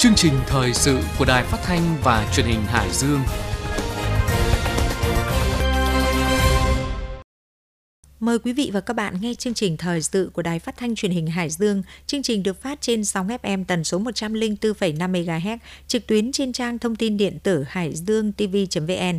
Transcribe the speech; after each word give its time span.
Chương 0.00 0.14
trình 0.16 0.32
thời 0.46 0.72
sự 0.74 0.98
của 1.18 1.24
Đài 1.24 1.44
Phát 1.44 1.58
thanh 1.62 1.96
và 2.02 2.30
Truyền 2.34 2.46
hình 2.46 2.60
Hải 2.60 2.90
Dương. 2.92 3.20
Mời 8.20 8.38
quý 8.38 8.52
vị 8.52 8.70
và 8.72 8.80
các 8.80 8.94
bạn 8.94 9.14
nghe 9.20 9.34
chương 9.34 9.54
trình 9.54 9.76
thời 9.76 10.02
sự 10.02 10.30
của 10.32 10.42
Đài 10.42 10.58
Phát 10.58 10.76
thanh 10.76 10.94
Truyền 10.94 11.12
hình 11.12 11.26
Hải 11.26 11.50
Dương. 11.50 11.82
Chương 12.06 12.22
trình 12.22 12.42
được 12.42 12.62
phát 12.62 12.80
trên 12.80 13.04
sóng 13.04 13.28
FM 13.28 13.64
tần 13.64 13.84
số 13.84 14.00
104,5 14.00 15.12
MHz, 15.12 15.58
trực 15.86 16.06
tuyến 16.06 16.32
trên 16.32 16.52
trang 16.52 16.78
thông 16.78 16.96
tin 16.96 17.16
điện 17.16 17.38
tử 17.42 17.64
hải 17.68 17.94
dương 17.94 18.32
tv.vn. 18.32 19.18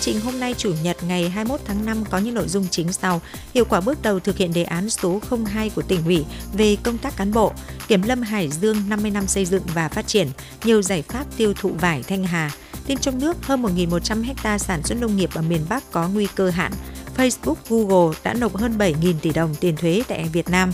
trình 0.00 0.20
hôm 0.20 0.40
nay 0.40 0.54
Chủ 0.58 0.74
nhật 0.82 0.96
ngày 1.02 1.28
21 1.28 1.60
tháng 1.64 1.86
5 1.86 2.04
có 2.10 2.18
những 2.18 2.34
nội 2.34 2.48
dung 2.48 2.66
chính 2.70 2.92
sau. 2.92 3.20
Hiệu 3.54 3.64
quả 3.64 3.80
bước 3.80 4.02
đầu 4.02 4.20
thực 4.20 4.36
hiện 4.36 4.52
đề 4.52 4.64
án 4.64 4.90
số 4.90 5.20
02 5.52 5.70
của 5.70 5.82
tỉnh 5.82 6.04
ủy 6.04 6.24
về 6.52 6.76
công 6.82 6.98
tác 6.98 7.16
cán 7.16 7.32
bộ, 7.32 7.52
Kiểm 7.88 8.02
lâm 8.02 8.22
Hải 8.22 8.48
Dương 8.48 8.76
50 8.88 9.10
năm 9.10 9.26
xây 9.26 9.44
dựng 9.44 9.62
và 9.74 9.88
phát 9.88 10.06
triển, 10.06 10.28
nhiều 10.64 10.82
giải 10.82 11.02
pháp 11.02 11.24
tiêu 11.36 11.54
thụ 11.54 11.68
vải 11.68 12.02
Thanh 12.02 12.24
Hà. 12.24 12.50
Tin 12.86 12.98
trong 12.98 13.18
nước, 13.18 13.36
hơn 13.42 13.62
1.100 13.62 14.34
ha 14.36 14.58
sản 14.58 14.82
xuất 14.82 14.98
nông 15.00 15.16
nghiệp 15.16 15.30
ở 15.34 15.42
miền 15.42 15.60
Bắc 15.68 15.92
có 15.92 16.08
nguy 16.08 16.26
cơ 16.34 16.50
hạn. 16.50 16.72
Facebook, 17.16 17.54
Google 17.68 18.18
đã 18.24 18.34
nộp 18.34 18.56
hơn 18.56 18.78
7.000 18.78 19.14
tỷ 19.22 19.30
đồng 19.30 19.54
tiền 19.54 19.76
thuế 19.76 20.02
tại 20.08 20.24
Việt 20.32 20.48
Nam. 20.48 20.72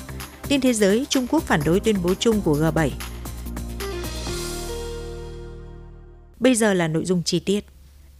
Tin 0.49 0.61
thế 0.61 0.73
giới, 0.73 1.07
Trung 1.09 1.27
Quốc 1.27 1.43
phản 1.43 1.61
đối 1.65 1.81
tuyên 1.81 1.97
bố 2.03 2.15
chung 2.15 2.41
của 2.41 2.59
G7. 2.59 2.91
Bây 6.41 6.55
giờ 6.55 6.75
là 6.75 6.89
nội 6.89 7.05
dung 7.05 7.23
chi 7.23 7.39
tiết. 7.39 7.76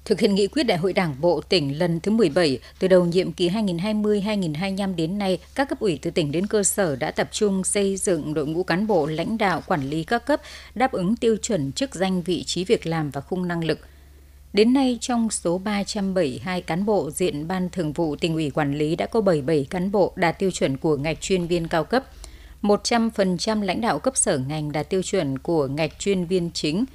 Thực 0.07 0.21
hiện 0.21 0.35
nghị 0.35 0.47
quyết 0.47 0.63
Đại 0.63 0.79
hội 0.79 0.93
Đảng 0.93 1.15
bộ 1.21 1.41
tỉnh 1.41 1.79
lần 1.79 2.01
thứ 2.01 2.11
17, 2.11 2.59
từ 2.79 2.89
đầu 2.89 3.05
nhiệm 3.05 3.33
kỳ 3.33 3.49
2020-2025 3.49 4.95
đến 4.95 5.19
nay, 5.19 5.39
các 5.55 5.69
cấp 5.69 5.81
ủy 5.81 5.99
từ 6.03 6.11
tỉnh 6.11 6.33
đến 6.33 6.47
cơ 6.47 6.63
sở 6.63 6.97
đã 6.97 7.11
tập 7.11 7.29
trung 7.33 7.65
xây 7.65 7.97
dựng 7.97 8.35
đội 8.35 8.47
ngũ 8.47 8.63
cán 8.63 8.87
bộ 8.87 9.07
lãnh 9.07 9.39
đạo 9.39 9.63
quản 9.67 9.91
lý 9.91 10.05
các 10.05 10.27
cấp 10.27 10.41
đáp 10.75 10.93
ứng 10.93 11.17
tiêu 11.17 11.37
chuẩn 11.43 11.73
chức 11.73 11.95
danh 11.95 12.23
vị 12.23 12.45
trí 12.45 12.65
việc 12.65 12.87
làm 12.87 13.11
và 13.11 13.21
khung 13.21 13.49
năng 13.49 13.65
lực. 13.65 13.79
Đến 14.53 14.73
nay, 14.73 14.99
trong 15.01 15.31
số 15.31 15.59
372 15.59 16.61
cán 16.61 16.87
bộ 16.87 17.11
diện 17.11 17.49
Ban 17.49 17.69
Thường 17.71 17.93
vụ 17.93 18.17
tỉnh 18.17 18.35
ủy 18.35 18.51
quản 18.51 18.79
lý 18.79 18.97
đã 18.97 19.07
có 19.07 19.21
77 19.21 19.67
cán 19.71 19.93
bộ 19.93 20.13
đạt 20.17 20.39
tiêu 20.39 20.51
chuẩn 20.51 20.77
của 20.77 20.97
ngạch 20.97 21.21
chuyên 21.21 21.47
viên 21.47 21.69
cao 21.69 21.85
cấp, 21.85 22.05
100% 22.63 23.63
lãnh 23.63 23.81
đạo 23.81 23.99
cấp 23.99 24.17
sở 24.17 24.39
ngành 24.39 24.73
đạt 24.73 24.91
tiêu 24.91 25.03
chuẩn 25.03 25.39
của 25.39 25.67
ngạch 25.67 25.99
chuyên 25.99 26.25
viên 26.25 26.51
chính– 26.55 26.85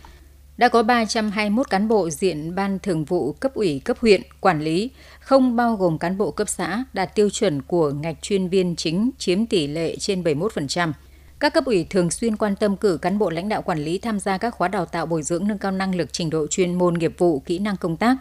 đã 0.61 0.69
có 0.69 0.83
321 0.83 1.69
cán 1.69 1.87
bộ 1.87 2.09
diện 2.09 2.55
ban 2.55 2.79
thường 2.79 3.05
vụ 3.05 3.33
cấp 3.33 3.53
ủy 3.53 3.81
cấp 3.85 3.97
huyện 3.99 4.21
quản 4.39 4.61
lý, 4.61 4.89
không 5.19 5.55
bao 5.55 5.75
gồm 5.75 5.97
cán 5.97 6.17
bộ 6.17 6.31
cấp 6.31 6.49
xã 6.49 6.83
đạt 6.93 7.15
tiêu 7.15 7.29
chuẩn 7.29 7.61
của 7.61 7.91
ngạch 7.91 8.21
chuyên 8.21 8.47
viên 8.47 8.75
chính 8.75 9.11
chiếm 9.17 9.45
tỷ 9.45 9.67
lệ 9.67 9.95
trên 9.95 10.23
71%. 10.23 10.91
Các 11.39 11.53
cấp 11.53 11.65
ủy 11.65 11.85
thường 11.89 12.11
xuyên 12.11 12.37
quan 12.37 12.55
tâm 12.55 12.77
cử 12.77 12.97
cán 12.97 13.19
bộ 13.19 13.29
lãnh 13.29 13.49
đạo 13.49 13.61
quản 13.61 13.79
lý 13.79 13.97
tham 13.97 14.19
gia 14.19 14.37
các 14.37 14.53
khóa 14.53 14.67
đào 14.67 14.85
tạo 14.85 15.05
bồi 15.05 15.23
dưỡng 15.23 15.47
nâng 15.47 15.57
cao 15.57 15.71
năng 15.71 15.95
lực 15.95 16.13
trình 16.13 16.29
độ 16.29 16.47
chuyên 16.47 16.75
môn 16.75 16.93
nghiệp 16.93 17.13
vụ, 17.17 17.39
kỹ 17.39 17.59
năng 17.59 17.77
công 17.77 17.97
tác. 17.97 18.15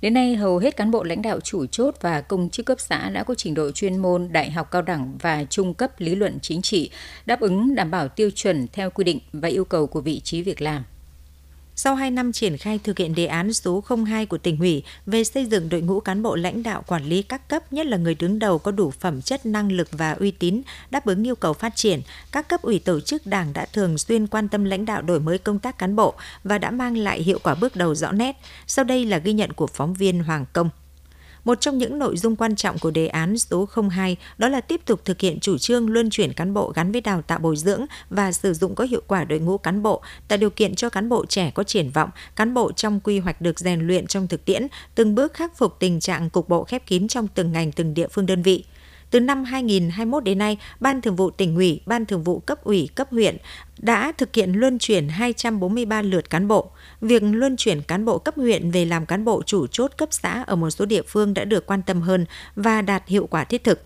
Đến 0.00 0.14
nay, 0.14 0.34
hầu 0.34 0.58
hết 0.58 0.76
cán 0.76 0.90
bộ 0.90 1.04
lãnh 1.04 1.22
đạo 1.22 1.40
chủ 1.40 1.66
chốt 1.66 1.94
và 2.00 2.20
công 2.20 2.50
chức 2.50 2.66
cấp 2.66 2.80
xã 2.80 3.10
đã 3.10 3.22
có 3.22 3.34
trình 3.34 3.54
độ 3.54 3.70
chuyên 3.70 3.96
môn 3.96 4.32
đại 4.32 4.50
học 4.50 4.70
cao 4.70 4.82
đẳng 4.82 5.18
và 5.20 5.44
trung 5.50 5.74
cấp 5.74 5.90
lý 5.98 6.14
luận 6.14 6.38
chính 6.42 6.62
trị, 6.62 6.90
đáp 7.26 7.40
ứng 7.40 7.74
đảm 7.74 7.90
bảo 7.90 8.08
tiêu 8.08 8.30
chuẩn 8.30 8.66
theo 8.72 8.90
quy 8.90 9.04
định 9.04 9.18
và 9.32 9.48
yêu 9.48 9.64
cầu 9.64 9.86
của 9.86 10.00
vị 10.00 10.20
trí 10.20 10.42
việc 10.42 10.60
làm. 10.60 10.84
Sau 11.84 11.94
2 11.94 12.10
năm 12.10 12.32
triển 12.32 12.56
khai 12.56 12.80
thực 12.84 12.98
hiện 12.98 13.14
đề 13.14 13.26
án 13.26 13.52
số 13.52 13.84
02 14.06 14.26
của 14.26 14.38
tỉnh 14.38 14.58
ủy 14.58 14.82
về 15.06 15.24
xây 15.24 15.46
dựng 15.46 15.68
đội 15.68 15.80
ngũ 15.80 16.00
cán 16.00 16.22
bộ 16.22 16.36
lãnh 16.36 16.62
đạo 16.62 16.84
quản 16.86 17.04
lý 17.04 17.22
các 17.22 17.48
cấp, 17.48 17.72
nhất 17.72 17.86
là 17.86 17.96
người 17.96 18.14
đứng 18.14 18.38
đầu 18.38 18.58
có 18.58 18.70
đủ 18.70 18.90
phẩm 18.90 19.22
chất 19.22 19.46
năng 19.46 19.72
lực 19.72 19.88
và 19.92 20.12
uy 20.12 20.30
tín, 20.30 20.62
đáp 20.90 21.06
ứng 21.06 21.26
yêu 21.26 21.34
cầu 21.34 21.52
phát 21.52 21.76
triển, 21.76 22.00
các 22.32 22.48
cấp 22.48 22.62
ủy 22.62 22.78
tổ 22.78 23.00
chức 23.00 23.26
đảng 23.26 23.52
đã 23.52 23.66
thường 23.72 23.98
xuyên 23.98 24.26
quan 24.26 24.48
tâm 24.48 24.64
lãnh 24.64 24.84
đạo 24.84 25.02
đổi 25.02 25.20
mới 25.20 25.38
công 25.38 25.58
tác 25.58 25.78
cán 25.78 25.96
bộ 25.96 26.14
và 26.44 26.58
đã 26.58 26.70
mang 26.70 26.96
lại 26.96 27.22
hiệu 27.22 27.38
quả 27.42 27.54
bước 27.54 27.76
đầu 27.76 27.94
rõ 27.94 28.12
nét. 28.12 28.36
Sau 28.66 28.84
đây 28.84 29.04
là 29.04 29.18
ghi 29.18 29.32
nhận 29.32 29.52
của 29.52 29.66
phóng 29.66 29.94
viên 29.94 30.24
Hoàng 30.24 30.44
Công. 30.52 30.70
Một 31.44 31.60
trong 31.60 31.78
những 31.78 31.98
nội 31.98 32.16
dung 32.16 32.36
quan 32.36 32.56
trọng 32.56 32.78
của 32.78 32.90
đề 32.90 33.06
án 33.06 33.38
số 33.38 33.68
02 33.90 34.16
đó 34.38 34.48
là 34.48 34.60
tiếp 34.60 34.80
tục 34.84 35.00
thực 35.04 35.20
hiện 35.20 35.40
chủ 35.40 35.58
trương 35.58 35.90
luân 35.90 36.10
chuyển 36.10 36.32
cán 36.32 36.54
bộ 36.54 36.72
gắn 36.74 36.92
với 36.92 37.00
đào 37.00 37.22
tạo 37.22 37.38
bồi 37.38 37.56
dưỡng 37.56 37.86
và 38.10 38.32
sử 38.32 38.54
dụng 38.54 38.74
có 38.74 38.84
hiệu 38.84 39.02
quả 39.06 39.24
đội 39.24 39.38
ngũ 39.38 39.58
cán 39.58 39.82
bộ, 39.82 40.02
tạo 40.28 40.38
điều 40.38 40.50
kiện 40.50 40.74
cho 40.74 40.90
cán 40.90 41.08
bộ 41.08 41.26
trẻ 41.26 41.50
có 41.54 41.62
triển 41.62 41.90
vọng, 41.90 42.10
cán 42.36 42.54
bộ 42.54 42.72
trong 42.72 43.00
quy 43.00 43.18
hoạch 43.18 43.40
được 43.40 43.58
rèn 43.58 43.80
luyện 43.86 44.06
trong 44.06 44.28
thực 44.28 44.44
tiễn, 44.44 44.66
từng 44.94 45.14
bước 45.14 45.34
khắc 45.34 45.56
phục 45.58 45.76
tình 45.78 46.00
trạng 46.00 46.30
cục 46.30 46.48
bộ 46.48 46.64
khép 46.64 46.86
kín 46.86 47.08
trong 47.08 47.28
từng 47.28 47.52
ngành 47.52 47.72
từng 47.72 47.94
địa 47.94 48.08
phương 48.08 48.26
đơn 48.26 48.42
vị. 48.42 48.64
Từ 49.12 49.20
năm 49.20 49.44
2021 49.44 50.24
đến 50.24 50.38
nay, 50.38 50.58
Ban 50.80 51.00
Thường 51.00 51.16
vụ 51.16 51.30
tỉnh 51.30 51.56
ủy, 51.56 51.80
Ban 51.86 52.06
Thường 52.06 52.22
vụ 52.22 52.38
cấp 52.38 52.64
ủy, 52.64 52.88
cấp 52.94 53.08
huyện 53.10 53.36
đã 53.78 54.12
thực 54.18 54.34
hiện 54.34 54.52
luân 54.52 54.78
chuyển 54.78 55.08
243 55.08 56.02
lượt 56.02 56.30
cán 56.30 56.48
bộ. 56.48 56.70
Việc 57.00 57.22
luân 57.22 57.56
chuyển 57.56 57.82
cán 57.82 58.04
bộ 58.04 58.18
cấp 58.18 58.34
huyện 58.36 58.70
về 58.70 58.84
làm 58.84 59.06
cán 59.06 59.24
bộ 59.24 59.42
chủ 59.46 59.66
chốt 59.66 59.92
cấp 59.96 60.08
xã 60.12 60.42
ở 60.46 60.56
một 60.56 60.70
số 60.70 60.86
địa 60.86 61.02
phương 61.02 61.34
đã 61.34 61.44
được 61.44 61.66
quan 61.66 61.82
tâm 61.82 62.00
hơn 62.00 62.26
và 62.56 62.82
đạt 62.82 63.08
hiệu 63.08 63.26
quả 63.30 63.44
thiết 63.44 63.64
thực. 63.64 63.80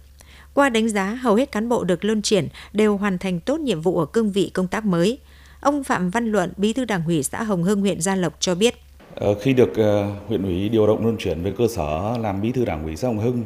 Qua 0.55 0.69
đánh 0.69 0.89
giá, 0.89 1.05
hầu 1.05 1.35
hết 1.35 1.53
cán 1.53 1.69
bộ 1.69 1.85
được 1.85 2.05
luân 2.05 2.23
chuyển 2.23 2.49
đều 2.73 2.97
hoàn 2.97 3.19
thành 3.19 3.41
tốt 3.41 3.61
nhiệm 3.61 3.81
vụ 3.81 3.99
ở 3.99 4.07
cương 4.07 4.33
vị 4.33 4.51
công 4.55 4.69
tác 4.69 4.85
mới. 4.85 5.19
Ông 5.61 5.85
Phạm 5.85 6.11
Văn 6.11 6.33
Luận, 6.33 6.53
Bí 6.57 6.73
thư 6.73 6.85
Đảng 6.85 7.07
ủy 7.07 7.23
xã 7.23 7.43
Hồng 7.43 7.63
Hưng 7.63 7.81
huyện 7.81 8.01
Gia 8.01 8.15
Lộc 8.15 8.37
cho 8.41 8.55
biết. 8.55 8.75
Ờ, 9.15 9.35
khi 9.35 9.53
được 9.53 9.77
ờ, 9.77 10.11
huyện 10.29 10.43
ủy 10.43 10.69
điều 10.69 10.87
động 10.87 11.03
luân 11.03 11.17
chuyển 11.17 11.43
về 11.43 11.53
cơ 11.59 11.65
sở 11.69 12.19
làm 12.21 12.41
Bí 12.41 12.53
thư 12.53 12.65
Đảng 12.65 12.85
ủy 12.85 12.97
xã 12.97 13.09
Hồng 13.09 13.19
Hưng, 13.19 13.45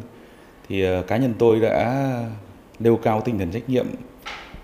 thì 0.70 0.82
ờ, 0.82 1.02
cá 1.02 1.16
nhân 1.16 1.34
tôi 1.38 1.60
đã 1.60 2.06
nêu 2.78 2.96
cao 2.96 3.20
tinh 3.20 3.38
thần 3.38 3.50
trách 3.50 3.68
nhiệm 3.68 3.86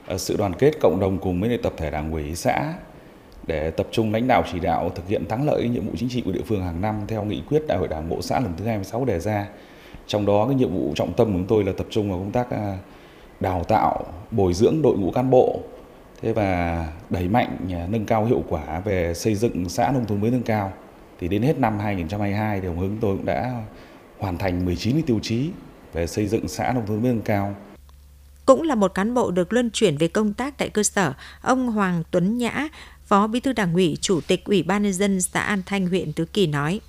ờ, 0.07 0.19
sự 0.19 0.37
đoàn 0.37 0.53
kết 0.59 0.73
cộng 0.81 1.01
đồng 1.01 1.19
cùng 1.19 1.41
với 1.41 1.59
tập 1.63 1.73
thể 1.77 1.91
đảng 1.91 2.13
ủy 2.13 2.35
xã 2.35 2.75
để 3.47 3.71
tập 3.71 3.87
trung 3.91 4.13
lãnh 4.13 4.27
đạo 4.27 4.43
chỉ 4.53 4.61
đạo 4.61 4.91
thực 4.95 5.09
hiện 5.09 5.29
thắng 5.29 5.47
lợi 5.47 5.69
nhiệm 5.69 5.87
vụ 5.87 5.93
chính 5.97 6.09
trị 6.09 6.23
của 6.25 6.33
địa 6.33 6.43
phương 6.47 6.65
hàng 6.65 6.81
năm 6.81 7.01
theo 7.09 7.25
nghị 7.25 7.43
quyết 7.49 7.67
đại 7.67 7.79
hội 7.79 7.89
đảng 7.89 8.09
bộ 8.09 8.23
xã 8.23 8.41
lần 8.41 8.53
thứ 8.57 8.65
26 8.65 9.05
đề 9.05 9.21
ra. 9.21 9.47
Trong 10.07 10.27
đó 10.27 10.47
cái 10.47 10.55
nhiệm 10.55 10.75
vụ 10.75 10.93
trọng 10.97 11.13
tâm 11.13 11.27
của 11.27 11.33
chúng 11.33 11.47
tôi 11.47 11.65
là 11.65 11.73
tập 11.77 11.87
trung 11.91 12.11
vào 12.11 12.19
công 12.19 12.33
tác 12.33 12.51
ờ, 12.51 12.75
đào 13.41 13.65
tạo, 13.65 14.05
bồi 14.31 14.55
dưỡng 14.55 14.83
đội 14.83 14.99
ngũ 14.99 15.11
cán 15.11 15.31
bộ 15.31 15.61
thế 16.23 16.33
và 16.33 16.87
đẩy 17.11 17.29
mạnh 17.29 17.57
nâng 17.89 18.07
cao 18.07 18.25
hiệu 18.25 18.43
quả 18.49 18.81
về 18.85 19.15
xây 19.15 19.35
dựng 19.35 19.69
xã 19.69 19.93
nông 19.93 20.07
thôn 20.07 20.21
mới 20.21 20.31
nâng 20.31 20.43
cao. 20.43 20.73
Thì 21.19 21.29
đến 21.29 21.43
hết 21.43 21.59
năm 21.59 21.79
2022 21.79 22.61
thì 22.61 22.69
Hồng 22.69 22.79
Hưng 22.79 22.99
tôi 23.01 23.17
cũng 23.17 23.27
đã 23.27 23.63
hoàn 24.19 24.39
thành 24.39 24.65
19 24.65 25.03
tiêu 25.03 25.19
chí 25.23 25.51
về 25.97 26.07
xây 26.07 26.27
dựng 26.27 26.49
xã 26.49 26.73
nông 26.73 26.87
thôn 26.87 27.03
mới 27.03 27.13
nâng 27.13 27.23
cao. 27.23 27.57
Cũng 28.47 28.63
là 28.63 28.75
một 28.75 28.95
cán 28.95 29.15
bộ 29.15 29.31
được 29.31 29.53
luân 29.53 29.71
chuyển 29.71 29.97
về 29.97 30.09
công 30.09 30.33
tác 30.33 30.59
tại 30.59 30.69
cơ 30.69 30.83
sở, 30.83 31.13
ông 31.43 31.67
Hoàng 31.67 32.03
Tuấn 32.11 32.39
Nhã, 32.39 32.69
Phó 33.05 33.27
Bí 33.27 33.41
thư 33.41 33.53
Đảng 33.53 33.75
ủy, 33.75 33.97
Chủ 34.01 34.21
tịch 34.21 34.45
Ủy 34.45 34.63
ban 34.63 34.83
nhân 34.83 34.93
dân 34.93 35.21
xã 35.21 35.41
An 35.41 35.63
Thanh, 35.67 35.87
huyện 35.87 36.13
Tứ 36.13 36.25
Kỳ 36.25 36.47
nói: 36.47 36.81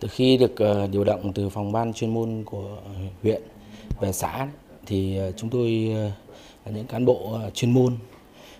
Từ 0.00 0.08
khi 0.08 0.36
được 0.36 0.56
ờ, 0.56 0.86
điều 0.86 1.04
động 1.04 1.32
từ 1.32 1.48
phòng 1.48 1.72
ban 1.72 1.92
chuyên 1.92 2.14
môn 2.14 2.42
của 2.46 2.78
huyện 3.22 3.42
về 4.00 4.12
xã 4.12 4.46
thì 4.86 5.16
ờ, 5.16 5.32
chúng 5.32 5.50
tôi 5.50 5.90
ờ, 5.94 6.10
là 6.64 6.72
những 6.76 6.86
cán 6.86 7.04
bộ 7.04 7.38
chuyên 7.54 7.70
môn. 7.70 7.96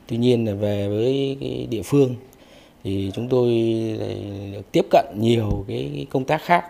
Tuy 0.06 0.16
nhiên 0.16 0.46
là 0.46 0.54
về 0.54 0.88
với 0.88 1.36
cái 1.40 1.66
địa 1.70 1.82
phương 1.82 2.14
thì 2.84 3.10
chúng 3.14 3.28
tôi 3.28 3.48
được 4.52 4.72
tiếp 4.72 4.84
cận 4.90 5.04
nhiều 5.18 5.64
cái 5.68 6.06
công 6.10 6.24
tác 6.24 6.42
khác 6.44 6.64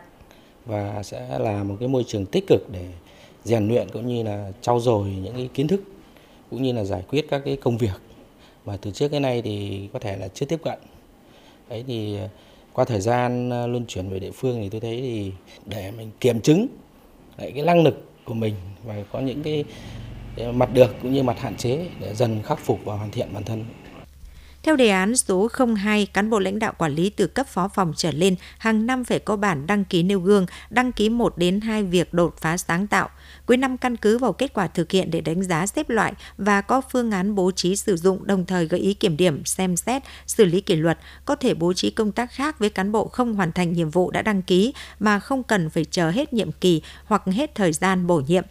và 0.67 1.03
sẽ 1.03 1.39
là 1.39 1.65
một 1.65 1.77
cái 1.81 1.89
môi 1.89 2.05
trường 2.07 2.27
tích 2.27 2.45
cực 2.47 2.71
để 2.73 2.87
rèn 3.45 3.69
luyện 3.69 3.89
cũng 3.93 4.07
như 4.07 4.23
là 4.23 4.53
trau 4.61 4.81
dồi 4.81 5.09
những 5.09 5.35
cái 5.35 5.49
kiến 5.55 5.69
thức 5.69 5.81
cũng 6.51 6.63
như 6.63 6.73
là 6.73 6.85
giải 6.85 7.03
quyết 7.09 7.27
các 7.31 7.43
cái 7.45 7.57
công 7.57 7.79
việc. 7.79 8.01
Mà 8.65 8.77
từ 8.77 8.91
trước 8.91 9.09
cái 9.09 9.21
nay 9.21 9.43
thì 9.43 9.89
có 9.93 9.99
thể 9.99 10.17
là 10.17 10.29
chưa 10.29 10.47
tiếp 10.47 10.61
cận. 10.65 10.79
Đấy 11.69 11.85
thì, 11.87 12.19
qua 12.73 12.85
thời 12.85 13.01
gian 13.01 13.51
à, 13.51 13.67
luân 13.67 13.87
chuyển 13.87 14.09
về 14.09 14.19
địa 14.19 14.31
phương 14.31 14.61
thì 14.63 14.69
tôi 14.69 14.81
thấy 14.81 15.01
thì 15.01 15.33
để 15.67 15.91
mình 15.91 16.11
kiểm 16.21 16.41
chứng 16.41 16.67
lại 17.39 17.53
cái 17.55 17.65
năng 17.65 17.83
lực 17.83 18.05
của 18.25 18.35
mình 18.35 18.55
và 18.85 19.05
có 19.13 19.21
những 19.21 19.43
cái 19.43 19.65
à, 20.37 20.53
mặt 20.53 20.75
được 20.75 20.95
cũng 21.03 21.13
như 21.13 21.23
mặt 21.23 21.39
hạn 21.39 21.57
chế 21.57 21.87
để 22.01 22.15
dần 22.15 22.43
khắc 22.43 22.59
phục 22.59 22.79
và 22.85 22.97
hoàn 22.97 23.11
thiện 23.11 23.29
bản 23.35 23.45
thân 23.45 23.65
theo 24.65 24.77
đề 24.77 24.89
án 24.89 25.17
số 25.17 25.49
02, 25.77 26.07
cán 26.07 26.31
bộ 26.31 26.39
lãnh 26.39 26.59
đạo 26.59 26.73
quản 26.79 26.95
lý 26.95 27.11
từ 27.11 27.27
cấp 27.27 27.47
phó 27.49 27.69
phòng 27.69 27.93
trở 27.97 28.11
lên 28.11 28.37
hàng 28.59 28.87
năm 28.87 29.05
phải 29.05 29.19
có 29.19 29.37
bản 29.37 29.67
đăng 29.67 29.85
ký 29.85 30.03
nêu 30.03 30.21
gương, 30.21 30.47
đăng 30.71 30.93
ký 30.93 31.09
1 31.09 31.39
đến 31.39 31.61
2 31.61 31.83
việc 31.83 32.15
đột 32.15 32.35
phá 32.39 32.57
sáng 32.57 32.87
tạo. 32.87 33.09
Cuối 33.47 33.57
năm 33.57 33.77
căn 33.77 33.97
cứ 33.97 34.19
vào 34.19 34.33
kết 34.33 34.55
quả 34.55 34.67
thực 34.67 34.91
hiện 34.91 35.11
để 35.11 35.21
đánh 35.21 35.43
giá 35.43 35.67
xếp 35.67 35.91
loại 35.91 36.13
và 36.39 36.61
có 36.61 36.81
phương 36.93 37.11
án 37.11 37.35
bố 37.35 37.51
trí 37.51 37.77
sử 37.77 37.97
dụng 37.97 38.27
đồng 38.27 38.47
thời 38.47 38.67
gợi 38.67 38.81
ý 38.81 38.95
kiểm 38.95 39.17
điểm, 39.17 39.45
xem 39.45 39.77
xét, 39.77 40.03
xử 40.27 40.45
lý 40.45 40.61
kỷ 40.61 40.77
luật, 40.77 40.99
có 41.25 41.37
thể 41.37 41.55
bố 41.55 41.73
trí 41.73 41.91
công 41.91 42.13
tác 42.13 42.33
khác 42.33 42.59
với 42.59 42.71
cán 42.71 42.93
bộ 42.93 43.09
không 43.09 43.35
hoàn 43.35 43.53
thành 43.53 43.73
nhiệm 43.73 43.91
vụ 43.91 44.11
đã 44.11 44.23
đăng 44.23 44.43
ký 44.43 44.75
mà 45.01 45.21
không 45.21 45.43
cần 45.43 45.71
phải 45.71 45.85
chờ 45.85 46.11
hết 46.11 46.33
nhiệm 46.33 46.53
kỳ 46.53 46.83
hoặc 47.05 47.23
hết 47.27 47.55
thời 47.55 47.73
gian 47.73 48.07
bổ 48.07 48.23
nhiệm 48.27 48.45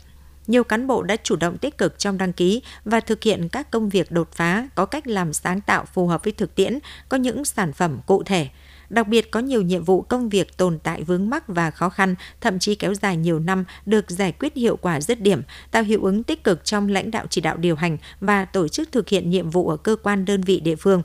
nhiều 0.48 0.64
cán 0.64 0.88
bộ 0.88 1.04
đã 1.04 1.16
chủ 1.24 1.36
động 1.36 1.58
tích 1.58 1.78
cực 1.78 2.00
trong 2.00 2.18
đăng 2.18 2.34
ký 2.34 2.62
và 2.86 3.00
thực 3.00 3.24
hiện 3.24 3.50
các 3.50 3.72
công 3.72 3.90
việc 3.90 4.12
đột 4.12 4.32
phá, 4.32 4.68
có 4.76 4.86
cách 4.86 5.08
làm 5.08 5.34
sáng 5.34 5.62
tạo 5.62 5.86
phù 5.94 6.08
hợp 6.08 6.24
với 6.24 6.34
thực 6.34 6.56
tiễn, 6.56 6.80
có 7.10 7.18
những 7.18 7.46
sản 7.46 7.74
phẩm 7.74 8.00
cụ 8.06 8.24
thể. 8.24 8.48
Đặc 8.90 9.08
biệt 9.08 9.32
có 9.32 9.40
nhiều 9.40 9.62
nhiệm 9.62 9.84
vụ 9.84 10.02
công 10.02 10.30
việc 10.30 10.58
tồn 10.58 10.80
tại 10.80 11.04
vướng 11.04 11.30
mắc 11.30 11.44
và 11.48 11.72
khó 11.72 11.90
khăn, 11.90 12.16
thậm 12.42 12.60
chí 12.60 12.76
kéo 12.76 12.94
dài 12.94 13.18
nhiều 13.18 13.40
năm 13.40 13.66
được 13.86 14.12
giải 14.12 14.32
quyết 14.32 14.56
hiệu 14.56 14.78
quả 14.78 15.02
dứt 15.02 15.22
điểm, 15.22 15.42
tạo 15.72 15.84
hiệu 15.84 16.04
ứng 16.04 16.24
tích 16.24 16.44
cực 16.44 16.66
trong 16.66 16.88
lãnh 16.88 17.12
đạo 17.12 17.26
chỉ 17.30 17.42
đạo 17.42 17.58
điều 17.58 17.76
hành 17.76 17.98
và 18.22 18.46
tổ 18.46 18.68
chức 18.68 18.92
thực 18.92 19.10
hiện 19.10 19.30
nhiệm 19.30 19.50
vụ 19.50 19.70
ở 19.70 19.78
cơ 19.78 19.96
quan 20.04 20.26
đơn 20.26 20.42
vị 20.42 20.60
địa 20.60 20.76
phương. 20.76 21.02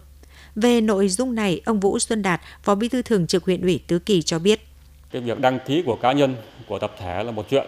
Về 0.54 0.80
nội 0.80 1.08
dung 1.08 1.34
này, 1.34 1.60
ông 1.64 1.80
Vũ 1.80 1.98
Xuân 1.98 2.22
Đạt, 2.22 2.40
Phó 2.62 2.74
Bí 2.74 2.88
thư 2.88 3.02
Thường 3.02 3.26
trực 3.26 3.44
huyện 3.44 3.62
ủy 3.62 3.80
Tứ 3.86 3.98
Kỳ 3.98 4.22
cho 4.22 4.38
biết. 4.38 4.66
Cái 5.10 5.22
việc 5.22 5.40
đăng 5.40 5.58
ký 5.66 5.82
của 5.86 5.96
cá 5.96 6.12
nhân, 6.12 6.36
của 6.66 6.78
tập 6.78 6.94
thể 6.98 7.22
là 7.24 7.30
một 7.30 7.46
chuyện. 7.50 7.66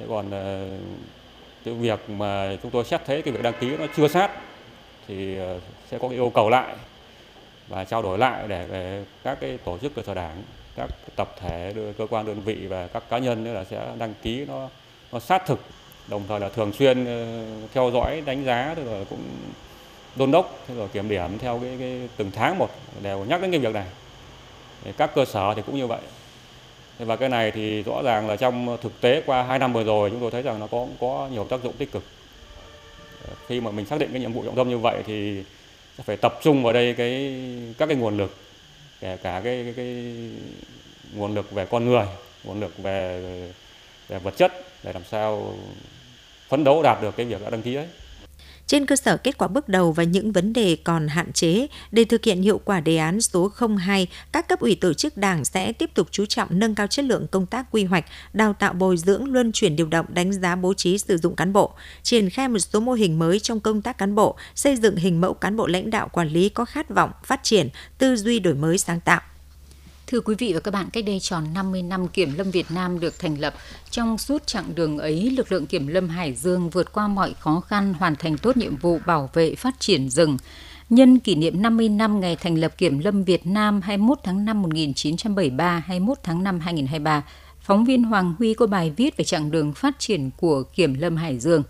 Thế 0.00 0.06
còn 0.08 0.30
ờ, 0.30 0.66
cái 1.64 1.74
việc 1.74 2.10
mà 2.10 2.56
chúng 2.62 2.70
tôi 2.70 2.84
xét 2.84 3.00
thấy 3.06 3.22
cái 3.22 3.34
việc 3.34 3.42
đăng 3.42 3.54
ký 3.60 3.76
nó 3.76 3.86
chưa 3.96 4.08
sát 4.08 4.30
thì 5.08 5.36
ờ, 5.36 5.60
sẽ 5.90 5.98
có 5.98 6.08
cái 6.08 6.18
yêu 6.18 6.30
cầu 6.34 6.50
lại 6.50 6.74
và 7.68 7.84
trao 7.84 8.02
đổi 8.02 8.18
lại 8.18 8.44
để 8.48 8.66
ờ, 8.70 9.04
các 9.24 9.38
cái 9.40 9.58
tổ 9.64 9.78
chức 9.78 9.94
cơ 9.94 10.02
sở 10.02 10.14
đảng, 10.14 10.42
các 10.76 10.90
tập 11.16 11.36
thể, 11.40 11.74
cơ 11.98 12.06
quan 12.10 12.26
đơn 12.26 12.40
vị 12.40 12.66
và 12.68 12.86
các 12.86 13.02
cá 13.10 13.18
nhân 13.18 13.44
nữa 13.44 13.52
là 13.52 13.64
sẽ 13.64 13.86
đăng 13.98 14.14
ký 14.22 14.44
nó 14.44 14.68
nó 15.12 15.18
sát 15.18 15.46
thực, 15.46 15.60
đồng 16.08 16.22
thời 16.28 16.40
là 16.40 16.48
thường 16.48 16.72
xuyên 16.72 17.06
theo 17.74 17.90
dõi 17.94 18.22
đánh 18.26 18.44
giá 18.44 18.74
rồi 18.86 19.04
cũng 19.10 19.24
đôn 20.16 20.30
đốc 20.30 20.58
rồi 20.76 20.88
kiểm 20.88 21.08
điểm 21.08 21.38
theo 21.38 21.60
cái, 21.62 21.76
cái 21.78 22.08
từng 22.16 22.30
tháng 22.30 22.58
một 22.58 22.70
đều 23.02 23.24
nhắc 23.24 23.42
đến 23.42 23.50
cái 23.50 23.60
việc 23.60 23.74
này. 23.74 23.86
Các 24.96 25.14
cơ 25.14 25.24
sở 25.24 25.54
thì 25.56 25.62
cũng 25.66 25.76
như 25.76 25.86
vậy. 25.86 26.00
Và 27.04 27.16
cái 27.16 27.28
này 27.28 27.50
thì 27.50 27.82
rõ 27.82 28.02
ràng 28.02 28.28
là 28.28 28.36
trong 28.36 28.76
thực 28.82 29.00
tế 29.00 29.22
qua 29.26 29.42
2 29.42 29.58
năm 29.58 29.72
vừa 29.72 29.84
rồi 29.84 30.10
chúng 30.10 30.20
tôi 30.20 30.30
thấy 30.30 30.42
rằng 30.42 30.60
nó 30.60 30.66
có 30.66 30.86
có 31.00 31.28
nhiều 31.32 31.44
tác 31.44 31.62
dụng 31.62 31.72
tích 31.72 31.92
cực. 31.92 32.02
Khi 33.46 33.60
mà 33.60 33.70
mình 33.70 33.86
xác 33.86 33.98
định 33.98 34.08
cái 34.12 34.20
nhiệm 34.20 34.32
vụ 34.32 34.44
trọng 34.44 34.56
tâm 34.56 34.68
như 34.68 34.78
vậy 34.78 35.02
thì 35.06 35.42
sẽ 35.98 36.04
phải 36.04 36.16
tập 36.16 36.38
trung 36.42 36.62
vào 36.62 36.72
đây 36.72 36.94
cái 36.94 37.34
các 37.78 37.86
cái 37.86 37.96
nguồn 37.96 38.16
lực 38.16 38.36
kể 39.00 39.16
cả 39.22 39.40
cái, 39.44 39.62
cái, 39.64 39.72
cái 39.76 40.04
nguồn 41.14 41.34
lực 41.34 41.50
về 41.50 41.66
con 41.66 41.84
người, 41.84 42.04
nguồn 42.44 42.60
lực 42.60 42.78
về 42.78 43.22
về 44.08 44.18
vật 44.18 44.36
chất 44.36 44.52
để 44.82 44.92
làm 44.92 45.04
sao 45.04 45.54
phấn 46.48 46.64
đấu 46.64 46.82
đạt 46.82 47.02
được 47.02 47.16
cái 47.16 47.26
việc 47.26 47.42
đã 47.42 47.50
đăng 47.50 47.62
ký 47.62 47.74
ấy. 47.74 47.86
Trên 48.70 48.86
cơ 48.86 48.96
sở 48.96 49.16
kết 49.16 49.38
quả 49.38 49.48
bước 49.48 49.68
đầu 49.68 49.92
và 49.92 50.02
những 50.02 50.32
vấn 50.32 50.52
đề 50.52 50.76
còn 50.84 51.08
hạn 51.08 51.32
chế, 51.32 51.66
để 51.92 52.04
thực 52.04 52.24
hiện 52.24 52.42
hiệu 52.42 52.60
quả 52.64 52.80
đề 52.80 52.96
án 52.96 53.20
số 53.20 53.50
02, 53.78 54.06
các 54.32 54.48
cấp 54.48 54.60
ủy 54.60 54.74
tổ 54.74 54.92
chức 54.92 55.16
đảng 55.16 55.44
sẽ 55.44 55.72
tiếp 55.72 55.90
tục 55.94 56.08
chú 56.10 56.26
trọng 56.26 56.48
nâng 56.50 56.74
cao 56.74 56.86
chất 56.86 57.04
lượng 57.04 57.26
công 57.30 57.46
tác 57.46 57.66
quy 57.70 57.84
hoạch, 57.84 58.04
đào 58.32 58.52
tạo 58.52 58.72
bồi 58.72 58.96
dưỡng 58.96 59.32
luân 59.32 59.52
chuyển 59.52 59.76
điều 59.76 59.86
động 59.86 60.06
đánh 60.08 60.32
giá 60.32 60.56
bố 60.56 60.74
trí 60.74 60.98
sử 60.98 61.16
dụng 61.16 61.36
cán 61.36 61.52
bộ, 61.52 61.72
triển 62.02 62.30
khai 62.30 62.48
một 62.48 62.58
số 62.58 62.80
mô 62.80 62.92
hình 62.92 63.18
mới 63.18 63.40
trong 63.40 63.60
công 63.60 63.82
tác 63.82 63.98
cán 63.98 64.14
bộ, 64.14 64.36
xây 64.54 64.76
dựng 64.76 64.96
hình 64.96 65.20
mẫu 65.20 65.34
cán 65.34 65.56
bộ 65.56 65.66
lãnh 65.66 65.90
đạo 65.90 66.08
quản 66.12 66.28
lý 66.28 66.48
có 66.48 66.64
khát 66.64 66.90
vọng, 66.90 67.10
phát 67.24 67.40
triển, 67.42 67.68
tư 67.98 68.16
duy 68.16 68.38
đổi 68.38 68.54
mới 68.54 68.78
sáng 68.78 69.00
tạo. 69.00 69.20
Thưa 70.10 70.20
quý 70.20 70.34
vị 70.38 70.52
và 70.54 70.60
các 70.60 70.70
bạn, 70.70 70.90
cách 70.92 71.04
đây 71.04 71.20
tròn 71.20 71.44
50 71.54 71.82
năm 71.82 72.08
Kiểm 72.08 72.34
lâm 72.38 72.50
Việt 72.50 72.66
Nam 72.70 73.00
được 73.00 73.18
thành 73.18 73.40
lập. 73.40 73.54
Trong 73.90 74.18
suốt 74.18 74.46
chặng 74.46 74.74
đường 74.74 74.98
ấy, 74.98 75.30
lực 75.30 75.52
lượng 75.52 75.66
Kiểm 75.66 75.86
lâm 75.86 76.08
Hải 76.08 76.34
Dương 76.34 76.70
vượt 76.70 76.92
qua 76.92 77.08
mọi 77.08 77.34
khó 77.40 77.60
khăn, 77.60 77.94
hoàn 77.94 78.16
thành 78.16 78.38
tốt 78.38 78.56
nhiệm 78.56 78.76
vụ 78.76 78.98
bảo 79.06 79.30
vệ 79.32 79.54
phát 79.54 79.80
triển 79.80 80.10
rừng. 80.10 80.36
Nhân 80.88 81.18
kỷ 81.18 81.34
niệm 81.34 81.62
50 81.62 81.88
năm 81.88 82.20
ngày 82.20 82.36
thành 82.36 82.54
lập 82.54 82.78
Kiểm 82.78 82.98
lâm 82.98 83.24
Việt 83.24 83.46
Nam 83.46 83.80
21 83.80 84.18
tháng 84.22 84.44
5 84.44 84.62
1973, 84.62 85.82
21 85.86 86.18
tháng 86.22 86.42
5 86.42 86.60
2023, 86.60 87.22
phóng 87.60 87.84
viên 87.84 88.02
Hoàng 88.02 88.34
Huy 88.38 88.54
có 88.54 88.66
bài 88.66 88.92
viết 88.96 89.16
về 89.16 89.24
chặng 89.24 89.50
đường 89.50 89.72
phát 89.72 89.98
triển 89.98 90.30
của 90.36 90.62
Kiểm 90.62 90.94
lâm 90.94 91.16
Hải 91.16 91.38
Dương. 91.38 91.62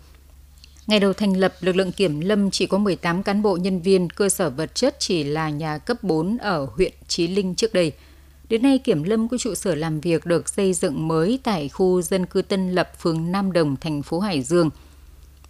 Ngày 0.86 1.00
đầu 1.00 1.12
thành 1.12 1.36
lập, 1.36 1.54
lực 1.60 1.76
lượng 1.76 1.92
kiểm 1.92 2.20
lâm 2.20 2.50
chỉ 2.50 2.66
có 2.66 2.78
18 2.78 3.22
cán 3.22 3.42
bộ 3.42 3.56
nhân 3.56 3.80
viên, 3.80 4.10
cơ 4.10 4.28
sở 4.28 4.50
vật 4.50 4.74
chất 4.74 4.96
chỉ 4.98 5.24
là 5.24 5.50
nhà 5.50 5.78
cấp 5.78 6.02
4 6.02 6.38
ở 6.38 6.66
huyện 6.76 6.92
Chí 7.08 7.28
Linh 7.28 7.54
trước 7.54 7.74
đây– 7.74 7.92
Đến 8.50 8.62
nay, 8.62 8.78
Kiểm 8.78 9.02
Lâm 9.02 9.28
có 9.28 9.38
trụ 9.38 9.54
sở 9.54 9.74
làm 9.74 10.00
việc 10.00 10.26
được 10.26 10.48
xây 10.48 10.72
dựng 10.72 11.08
mới 11.08 11.38
tại 11.42 11.68
khu 11.68 12.02
dân 12.02 12.26
cư 12.26 12.42
Tân 12.42 12.74
Lập, 12.74 12.92
phường 13.00 13.32
Nam 13.32 13.52
Đồng, 13.52 13.76
thành 13.76 14.02
phố 14.02 14.20
Hải 14.20 14.42
Dương. 14.42 14.70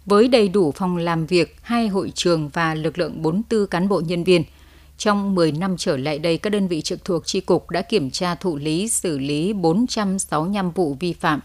Với 0.05 0.27
đầy 0.27 0.49
đủ 0.49 0.71
phòng 0.71 0.97
làm 0.97 1.25
việc, 1.25 1.55
hai 1.61 1.87
hội 1.87 2.11
trường 2.15 2.49
và 2.49 2.75
lực 2.75 2.97
lượng 2.97 3.21
44 3.21 3.67
cán 3.67 3.87
bộ 3.87 4.01
nhân 4.01 4.23
viên. 4.23 4.43
Trong 4.97 5.35
10 5.35 5.51
năm 5.51 5.75
trở 5.77 5.97
lại 5.97 6.19
đây, 6.19 6.37
các 6.37 6.49
đơn 6.49 6.67
vị 6.67 6.81
trực 6.81 7.05
thuộc 7.05 7.25
tri 7.25 7.39
cục 7.39 7.69
đã 7.69 7.81
kiểm 7.81 8.11
tra 8.11 8.35
thụ 8.35 8.57
lý 8.57 8.87
xử 8.87 9.19
lý 9.19 9.53
465 9.53 10.71
vụ 10.71 10.97
vi 10.99 11.13
phạm. 11.13 11.39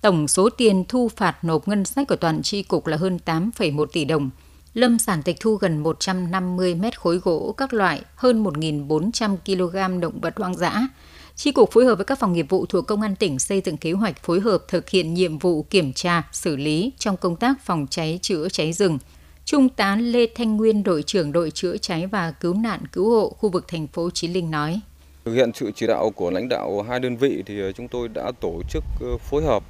Tổng 0.00 0.28
số 0.28 0.50
tiền 0.50 0.84
thu 0.88 1.08
phạt 1.16 1.44
nộp 1.44 1.68
ngân 1.68 1.84
sách 1.84 2.08
của 2.08 2.16
toàn 2.16 2.42
tri 2.42 2.62
cục 2.62 2.86
là 2.86 2.96
hơn 2.96 3.18
8,1 3.24 3.86
tỷ 3.92 4.04
đồng– 4.04 4.30
Lâm 4.78 4.98
sản 4.98 5.22
tịch 5.22 5.36
thu 5.40 5.54
gần 5.54 5.78
150 5.78 6.74
mét 6.74 7.00
khối 7.00 7.16
gỗ 7.16 7.54
các 7.56 7.74
loại, 7.74 8.02
hơn 8.14 8.44
1.400 8.44 9.36
kg 9.46 10.00
động 10.00 10.20
vật 10.20 10.34
hoang 10.36 10.56
dã. 10.56 10.88
Chi 11.36 11.52
cục 11.52 11.72
phối 11.72 11.84
hợp 11.84 11.94
với 11.94 12.04
các 12.04 12.18
phòng 12.18 12.32
nghiệp 12.32 12.46
vụ 12.48 12.66
thuộc 12.66 12.86
Công 12.86 13.02
an 13.02 13.16
tỉnh 13.16 13.38
xây 13.38 13.60
dựng 13.64 13.76
kế 13.76 13.92
hoạch 13.92 14.22
phối 14.22 14.40
hợp 14.40 14.58
thực 14.68 14.88
hiện 14.88 15.14
nhiệm 15.14 15.38
vụ 15.38 15.62
kiểm 15.62 15.92
tra, 15.92 16.22
xử 16.32 16.56
lý 16.56 16.92
trong 16.98 17.16
công 17.16 17.36
tác 17.36 17.60
phòng 17.64 17.86
cháy 17.90 18.18
chữa 18.22 18.48
cháy 18.48 18.72
rừng. 18.72 18.98
Trung 19.44 19.68
tá 19.68 19.96
Lê 19.96 20.26
Thanh 20.34 20.56
Nguyên, 20.56 20.82
đội 20.82 21.02
trưởng 21.02 21.32
đội 21.32 21.50
chữa 21.50 21.76
cháy 21.76 22.06
và 22.06 22.30
cứu 22.30 22.54
nạn 22.54 22.80
cứu 22.92 23.10
hộ 23.10 23.28
khu 23.28 23.48
vực 23.48 23.68
thành 23.68 23.86
phố 23.86 24.10
Chí 24.10 24.28
Linh 24.28 24.50
nói. 24.50 24.80
Thực 25.24 25.34
hiện 25.34 25.50
sự 25.54 25.70
chỉ 25.74 25.86
đạo 25.86 26.10
của 26.10 26.30
lãnh 26.30 26.48
đạo 26.48 26.82
hai 26.88 27.00
đơn 27.00 27.16
vị 27.16 27.42
thì 27.46 27.60
ờ, 27.60 27.72
chúng 27.72 27.88
tôi 27.88 28.08
đã 28.08 28.32
tổ 28.40 28.60
chức 28.70 28.84
ờ, 29.00 29.18
phối 29.18 29.42
hợp 29.42 29.62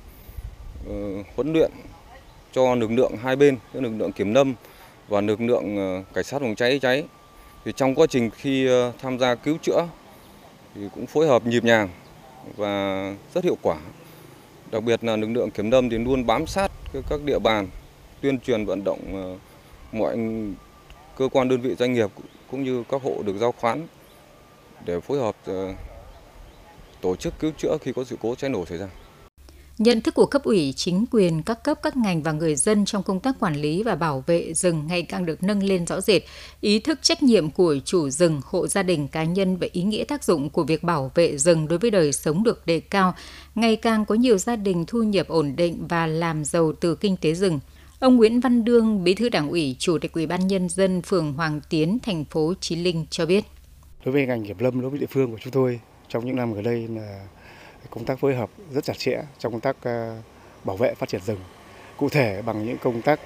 ờ, 0.88 0.94
huấn 1.36 1.52
luyện 1.52 1.70
cho 2.52 2.74
lực 2.74 2.90
lượng 2.90 3.12
hai 3.22 3.36
bên, 3.36 3.56
lực 3.74 3.92
lượng 3.98 4.12
kiểm 4.12 4.34
lâm 4.34 4.54
và 5.08 5.20
lực 5.20 5.40
lượng 5.40 5.76
ờ, 5.76 6.02
cảnh 6.14 6.24
sát 6.24 6.38
phòng 6.38 6.54
cháy 6.54 6.78
cháy 6.78 7.04
thì 7.64 7.72
trong 7.76 7.94
quá 7.94 8.06
trình 8.10 8.30
khi 8.30 8.66
ờ, 8.66 8.92
tham 8.98 9.18
gia 9.18 9.34
cứu 9.34 9.56
chữa 9.62 9.88
thì 10.74 10.80
cũng 10.94 11.06
phối 11.06 11.26
hợp 11.26 11.46
nhịp 11.46 11.64
nhàng 11.64 11.88
và 12.56 13.14
rất 13.34 13.44
hiệu 13.44 13.56
quả. 13.62 13.76
Đặc 14.70 14.84
biệt 14.84 15.04
là 15.04 15.16
lực 15.16 15.26
lượng 15.30 15.50
kiểm 15.50 15.70
lâm 15.70 15.90
thì 15.90 15.98
luôn 15.98 16.26
bám 16.26 16.46
sát 16.46 16.70
các 17.08 17.20
địa 17.24 17.38
bàn, 17.38 17.68
tuyên 18.20 18.40
truyền 18.40 18.64
vận 18.64 18.84
động 18.84 19.00
ờ, 19.12 19.36
mọi 19.92 20.16
cơ 21.16 21.28
quan 21.32 21.48
đơn 21.48 21.60
vị 21.60 21.74
doanh 21.74 21.92
nghiệp 21.92 22.10
cũng 22.50 22.64
như 22.64 22.84
các 22.88 23.02
hộ 23.02 23.22
được 23.22 23.36
giao 23.40 23.52
khoán 23.52 23.86
để 24.84 25.00
phối 25.00 25.18
hợp 25.18 25.36
tổ 27.00 27.16
chức 27.16 27.38
cứu 27.38 27.50
chữa 27.58 27.76
khi 27.80 27.92
có 27.92 28.04
sự 28.04 28.16
cố 28.22 28.34
cháy 28.34 28.50
nổ 28.50 28.66
xảy 28.66 28.78
ra. 28.78 28.88
Nhận 29.78 30.00
thức 30.00 30.14
của 30.14 30.26
cấp 30.26 30.42
ủy, 30.44 30.72
chính 30.76 31.04
quyền, 31.10 31.42
các 31.42 31.64
cấp, 31.64 31.78
các 31.82 31.96
ngành 31.96 32.22
và 32.22 32.32
người 32.32 32.56
dân 32.56 32.84
trong 32.84 33.02
công 33.02 33.20
tác 33.20 33.36
quản 33.40 33.56
lý 33.56 33.82
và 33.82 33.94
bảo 33.94 34.24
vệ 34.26 34.54
rừng 34.54 34.86
ngày 34.86 35.02
càng 35.02 35.26
được 35.26 35.42
nâng 35.42 35.62
lên 35.62 35.86
rõ 35.86 36.00
rệt. 36.00 36.22
Ý 36.60 36.78
thức 36.78 36.98
trách 37.02 37.22
nhiệm 37.22 37.50
của 37.50 37.76
chủ 37.84 38.10
rừng, 38.10 38.40
hộ 38.44 38.66
gia 38.66 38.82
đình, 38.82 39.08
cá 39.08 39.24
nhân 39.24 39.56
và 39.56 39.66
ý 39.72 39.82
nghĩa 39.82 40.04
tác 40.04 40.24
dụng 40.24 40.50
của 40.50 40.64
việc 40.64 40.82
bảo 40.82 41.10
vệ 41.14 41.38
rừng 41.38 41.68
đối 41.68 41.78
với 41.78 41.90
đời 41.90 42.12
sống 42.12 42.44
được 42.44 42.66
đề 42.66 42.80
cao. 42.80 43.14
Ngày 43.54 43.76
càng 43.76 44.04
có 44.04 44.14
nhiều 44.14 44.38
gia 44.38 44.56
đình 44.56 44.84
thu 44.86 45.02
nhập 45.02 45.28
ổn 45.28 45.56
định 45.56 45.86
và 45.88 46.06
làm 46.06 46.44
giàu 46.44 46.72
từ 46.72 46.94
kinh 46.94 47.16
tế 47.16 47.34
rừng. 47.34 47.60
Ông 48.00 48.16
Nguyễn 48.16 48.40
Văn 48.40 48.64
Đương, 48.64 49.04
Bí 49.04 49.14
thư 49.14 49.28
Đảng 49.28 49.50
ủy, 49.50 49.76
Chủ 49.78 49.98
tịch 49.98 50.12
Ủy 50.12 50.26
ban 50.26 50.46
nhân 50.46 50.68
dân 50.68 51.02
phường 51.02 51.32
Hoàng 51.32 51.60
Tiến, 51.70 51.98
thành 52.02 52.24
phố 52.24 52.54
Chí 52.60 52.76
Linh 52.76 53.06
cho 53.10 53.26
biết. 53.26 53.44
Đối 54.04 54.12
với 54.12 54.26
ngành 54.26 54.44
kiểm 54.44 54.58
lâm 54.58 54.80
đối 54.80 54.90
với 54.90 55.00
địa 55.00 55.06
phương 55.10 55.30
của 55.30 55.38
chúng 55.40 55.52
tôi 55.52 55.80
trong 56.08 56.26
những 56.26 56.36
năm 56.36 56.54
gần 56.54 56.64
đây 56.64 56.88
là 56.88 57.26
công 57.90 58.04
tác 58.04 58.18
phối 58.18 58.34
hợp 58.34 58.50
rất 58.70 58.84
chặt 58.84 58.98
chẽ 58.98 59.22
trong 59.38 59.52
công 59.52 59.60
tác 59.60 59.76
ờ, 59.82 60.22
bảo 60.64 60.76
vệ 60.76 60.94
phát 60.94 61.08
triển 61.08 61.20
rừng. 61.20 61.40
Cụ 61.96 62.08
thể 62.08 62.42
bằng 62.42 62.66
những 62.66 62.78
công 62.78 63.02
tác 63.02 63.20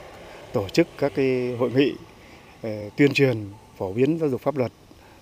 tổ 0.52 0.68
chức 0.68 0.86
các 0.98 1.12
cái 1.14 1.56
hội 1.58 1.70
nghị 1.70 1.92
ờ, 2.62 2.70
tuyên 2.96 3.12
truyền 3.12 3.50
phổ 3.76 3.92
biến 3.92 4.18
giáo 4.18 4.28
dục 4.28 4.40
pháp 4.40 4.56
luật 4.56 4.72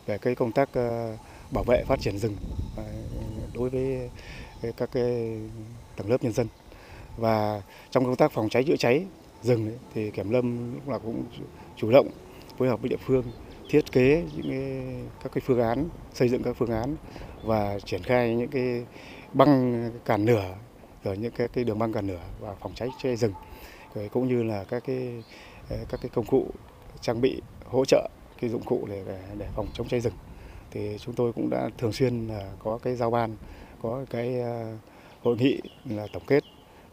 về 0.06 0.18
cái 0.18 0.34
công 0.34 0.52
tác 0.52 0.68
ờ, 0.72 1.16
bảo 1.50 1.64
vệ 1.64 1.84
phát 1.84 2.00
triển 2.00 2.18
rừng 2.18 2.36
đối 3.54 3.70
với 3.70 4.10
các 4.76 4.88
cái 4.92 5.38
tầng 5.96 6.10
lớp 6.10 6.22
nhân 6.22 6.32
dân 6.32 6.46
và 7.16 7.62
trong 7.90 8.04
công 8.04 8.16
tác 8.16 8.32
phòng 8.32 8.48
cháy 8.48 8.64
chữa 8.64 8.76
cháy 8.76 9.04
rừng 9.42 9.78
thì 9.94 10.10
kiểm 10.10 10.30
lâm 10.30 10.72
cũng 10.84 10.92
là 10.92 10.98
cũng 10.98 11.24
chủ 11.76 11.90
động 11.90 12.08
phối 12.58 12.68
hợp 12.68 12.80
với 12.80 12.88
địa 12.88 12.96
phương 13.06 13.24
thiết 13.70 13.92
kế 13.92 14.24
những 14.36 14.50
cái, 14.50 14.82
các 15.22 15.32
cái 15.32 15.42
phương 15.46 15.60
án 15.60 15.88
xây 16.14 16.28
dựng 16.28 16.42
các 16.42 16.56
phương 16.58 16.70
án 16.70 16.96
và 17.44 17.78
triển 17.84 18.02
khai 18.02 18.34
những 18.34 18.48
cái 18.48 18.84
băng 19.32 19.90
cản 20.04 20.24
lửa 20.24 20.54
rồi 21.04 21.16
những 21.16 21.32
cái, 21.32 21.48
cái 21.48 21.64
đường 21.64 21.78
băng 21.78 21.92
cản 21.92 22.06
lửa 22.06 22.20
và 22.40 22.54
phòng 22.60 22.72
cháy 22.74 22.88
cháy 23.02 23.16
rừng. 23.16 23.32
Rồi 23.94 24.08
cũng 24.08 24.28
như 24.28 24.42
là 24.42 24.64
các 24.64 24.84
cái 24.86 25.22
ờ, 25.70 25.76
các 25.88 26.00
cái 26.02 26.10
công 26.14 26.26
cụ 26.26 26.46
trang 27.00 27.20
bị 27.20 27.42
hỗ 27.64 27.84
trợ 27.84 28.08
cái 28.40 28.50
dụng 28.50 28.62
cụ 28.62 28.86
để 28.88 29.04
để 29.38 29.46
phòng 29.56 29.66
chống 29.74 29.88
cháy 29.88 30.00
rừng. 30.00 30.14
Thì 30.70 30.96
chúng 30.98 31.14
tôi 31.14 31.32
cũng 31.32 31.50
đã 31.50 31.70
thường 31.78 31.92
xuyên 31.92 32.28
là 32.28 32.52
có 32.58 32.78
cái 32.82 32.96
giao 32.96 33.10
ban 33.10 33.36
có 33.82 34.04
cái 34.10 34.40
ờ, 34.40 34.76
hội 35.22 35.36
nghị 35.36 35.60
là 35.84 36.06
tổng 36.12 36.22
kết 36.26 36.44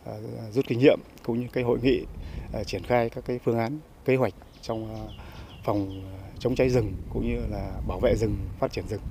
ờ, 0.06 0.22
rút 0.51 0.65
kinh 0.67 0.79
nghiệm 0.79 1.00
cũng 1.24 1.39
như 1.39 1.48
cái 1.53 1.63
hội 1.63 1.79
nghị 1.82 2.06
triển 2.65 2.84
khai 2.84 3.10
các 3.10 3.25
cái 3.25 3.39
phương 3.44 3.58
án 3.58 3.79
kế 4.06 4.15
hoạch 4.15 4.34
trong 4.62 5.08
phòng 5.63 6.01
chống 6.39 6.56
cháy 6.56 6.70
rừng 6.70 6.94
cũng 7.13 7.27
như 7.27 7.48
là 7.50 7.72
bảo 7.88 8.00
vệ 8.00 8.15
rừng 8.15 8.38
phát 8.60 8.72
triển 8.72 8.88
rừng 8.88 9.01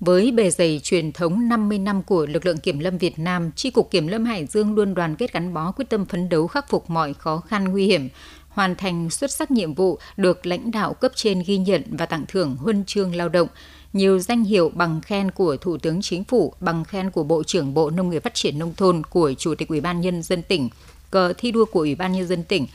với 0.00 0.30
bề 0.30 0.50
dày 0.50 0.80
truyền 0.82 1.12
thống 1.12 1.48
50 1.48 1.78
năm 1.78 2.02
của 2.02 2.26
lực 2.26 2.46
lượng 2.46 2.58
kiểm 2.58 2.78
lâm 2.78 2.98
Việt 2.98 3.18
Nam, 3.18 3.50
Tri 3.56 3.70
cục 3.70 3.90
Kiểm 3.90 4.06
lâm 4.06 4.24
Hải 4.24 4.46
Dương 4.46 4.74
luôn 4.74 4.94
đoàn 4.94 5.16
kết 5.16 5.32
gắn 5.32 5.54
bó 5.54 5.72
quyết 5.72 5.88
tâm 5.88 6.06
phấn 6.06 6.28
đấu 6.28 6.46
khắc 6.46 6.68
phục 6.68 6.90
mọi 6.90 7.14
khó 7.14 7.42
khăn 7.48 7.64
nguy 7.64 7.86
hiểm, 7.86 8.08
hoàn 8.48 8.74
thành 8.74 9.10
xuất 9.10 9.30
sắc 9.30 9.50
nhiệm 9.50 9.74
vụ 9.74 9.98
được 10.16 10.46
lãnh 10.46 10.70
đạo 10.70 10.94
cấp 10.94 11.12
trên 11.14 11.42
ghi 11.46 11.58
nhận 11.58 11.82
và 11.90 12.06
tặng 12.06 12.24
thưởng 12.28 12.56
huân 12.56 12.84
chương 12.84 13.14
lao 13.14 13.28
động. 13.28 13.48
nhiều 13.92 14.18
danh 14.18 14.44
hiệu 14.44 14.70
bằng 14.74 15.00
khen 15.00 15.30
của 15.30 15.56
Thủ 15.56 15.78
tướng 15.78 16.02
Chính 16.02 16.24
phủ, 16.24 16.52
bằng 16.60 16.84
khen 16.84 17.10
của 17.10 17.22
Bộ 17.22 17.42
trưởng 17.42 17.74
Bộ 17.74 17.90
Nông 17.90 18.10
nghiệp 18.10 18.22
Phát 18.22 18.34
triển 18.34 18.58
Nông 18.58 18.74
thôn, 18.74 19.02
của 19.10 19.32
Chủ 19.38 19.54
tịch 19.54 19.68
Ủy 19.68 19.80
ban 19.80 20.00
Nhân 20.00 20.22
dân 20.22 20.42
tỉnh, 20.42 20.68
cờ 21.10 21.32
thi 21.38 21.50
đua 21.50 21.64
của 21.64 21.80
Ủy 21.80 21.94
ban 21.94 22.12
Nhân 22.12 22.26
dân 22.26 22.44
tỉnh. 22.44 22.66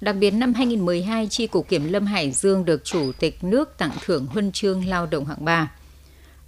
Đặc 0.00 0.16
biệt 0.20 0.30
năm 0.30 0.54
2012, 0.54 1.28
Tri 1.28 1.46
Cục 1.46 1.68
Kiểm 1.68 1.92
lâm 1.92 2.06
Hải 2.06 2.30
Dương 2.30 2.64
được 2.64 2.84
Chủ 2.84 3.12
tịch 3.18 3.44
nước 3.44 3.78
tặng 3.78 3.92
thưởng 4.04 4.26
huân 4.26 4.52
chương 4.52 4.86
lao 4.86 5.06
động 5.06 5.24
hạng 5.24 5.44
3. 5.44 5.70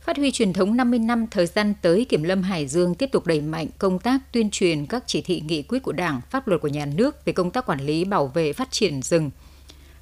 Phát 0.04 0.16
huy 0.16 0.30
truyền 0.30 0.52
thống 0.52 0.76
50 0.76 0.98
năm 0.98 1.26
thời 1.30 1.46
gian 1.46 1.74
tới, 1.82 2.06
Kiểm 2.08 2.22
lâm 2.22 2.42
Hải 2.42 2.66
Dương 2.66 2.94
tiếp 2.94 3.12
tục 3.12 3.26
đẩy 3.26 3.40
mạnh 3.40 3.66
công 3.78 3.98
tác 3.98 4.32
tuyên 4.32 4.50
truyền 4.50 4.86
các 4.86 5.04
chỉ 5.06 5.22
thị 5.22 5.42
nghị 5.46 5.62
quyết 5.62 5.82
của 5.82 5.92
Đảng, 5.92 6.20
pháp 6.30 6.48
luật 6.48 6.60
của 6.60 6.68
nhà 6.68 6.86
nước 6.86 7.24
về 7.24 7.32
công 7.32 7.50
tác 7.50 7.66
quản 7.66 7.80
lý 7.80 8.04
bảo 8.04 8.26
vệ 8.26 8.52
phát 8.52 8.70
triển 8.70 9.02
rừng, 9.02 9.30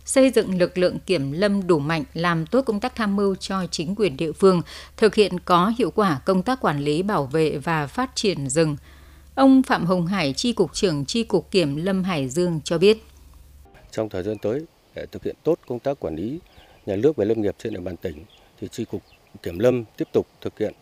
xây 0.04 0.30
dựng 0.30 0.58
lực 0.58 0.78
lượng 0.78 0.98
kiểm 1.06 1.32
lâm 1.32 1.66
đủ 1.66 1.78
mạnh, 1.78 2.04
làm 2.14 2.46
tốt 2.46 2.62
công 2.62 2.80
tác 2.80 2.94
tham 2.94 3.16
mưu 3.16 3.34
cho 3.34 3.66
chính 3.70 3.94
quyền 3.94 4.16
địa 4.16 4.32
phương, 4.32 4.62
thực 4.96 5.14
hiện 5.14 5.40
có 5.44 5.72
hiệu 5.78 5.90
quả 5.90 6.20
công 6.24 6.42
tác 6.42 6.60
quản 6.60 6.80
lý 6.80 7.02
bảo 7.02 7.26
vệ 7.26 7.58
và 7.58 7.86
phát 7.86 8.10
triển 8.14 8.48
rừng. 8.48 8.76
Ông 9.34 9.62
Phạm 9.62 9.86
Hồng 9.86 10.06
Hải, 10.06 10.32
Tri 10.32 10.52
Cục 10.52 10.74
trưởng 10.74 11.04
Tri 11.04 11.24
Cục 11.24 11.50
Kiểm 11.50 11.76
lâm 11.76 12.04
Hải 12.04 12.28
Dương 12.28 12.60
cho 12.64 12.78
biết. 12.78 13.04
Trong 13.90 14.08
thời 14.08 14.22
gian 14.22 14.38
tới, 14.38 14.60
để 14.94 15.06
thực 15.12 15.24
hiện 15.24 15.36
tốt 15.42 15.58
công 15.68 15.78
tác 15.78 16.00
quản 16.00 16.16
lý 16.16 16.38
nhà 16.86 16.96
nước 16.96 17.16
về 17.16 17.24
lâm 17.24 17.42
nghiệp 17.42 17.54
trên 17.58 17.74
địa 17.74 17.80
bàn 17.80 17.96
tỉnh, 17.96 18.24
thì 18.60 18.68
Tri 18.68 18.84
Cục 18.84 19.02
Kiểm 19.42 19.58
lâm 19.58 19.84
tiếp 19.96 20.08
tục 20.12 20.26
thực 20.40 20.58
hiện 20.58 20.74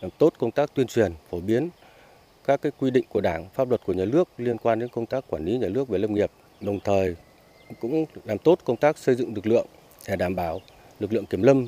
làm 0.00 0.10
tốt 0.18 0.32
công 0.38 0.50
tác 0.50 0.74
tuyên 0.74 0.86
truyền, 0.86 1.12
phổ 1.30 1.40
biến 1.40 1.68
các 2.44 2.62
cái 2.62 2.72
quy 2.78 2.90
định 2.90 3.04
của 3.08 3.20
Đảng, 3.20 3.48
pháp 3.54 3.68
luật 3.68 3.80
của 3.86 3.92
nhà 3.92 4.04
nước 4.04 4.28
liên 4.38 4.58
quan 4.58 4.78
đến 4.78 4.88
công 4.88 5.06
tác 5.06 5.24
quản 5.28 5.44
lý 5.44 5.58
nhà 5.58 5.68
nước 5.68 5.88
về 5.88 5.98
lâm 5.98 6.14
nghiệp, 6.14 6.30
đồng 6.60 6.80
thời 6.80 7.16
cũng 7.80 8.04
làm 8.24 8.38
tốt 8.38 8.58
công 8.64 8.76
tác 8.76 8.98
xây 8.98 9.14
dựng 9.14 9.34
lực 9.34 9.46
lượng 9.46 9.66
để 10.08 10.16
đảm 10.16 10.36
bảo 10.36 10.60
lực 11.00 11.12
lượng 11.12 11.26
kiểm 11.26 11.42
lâm 11.42 11.66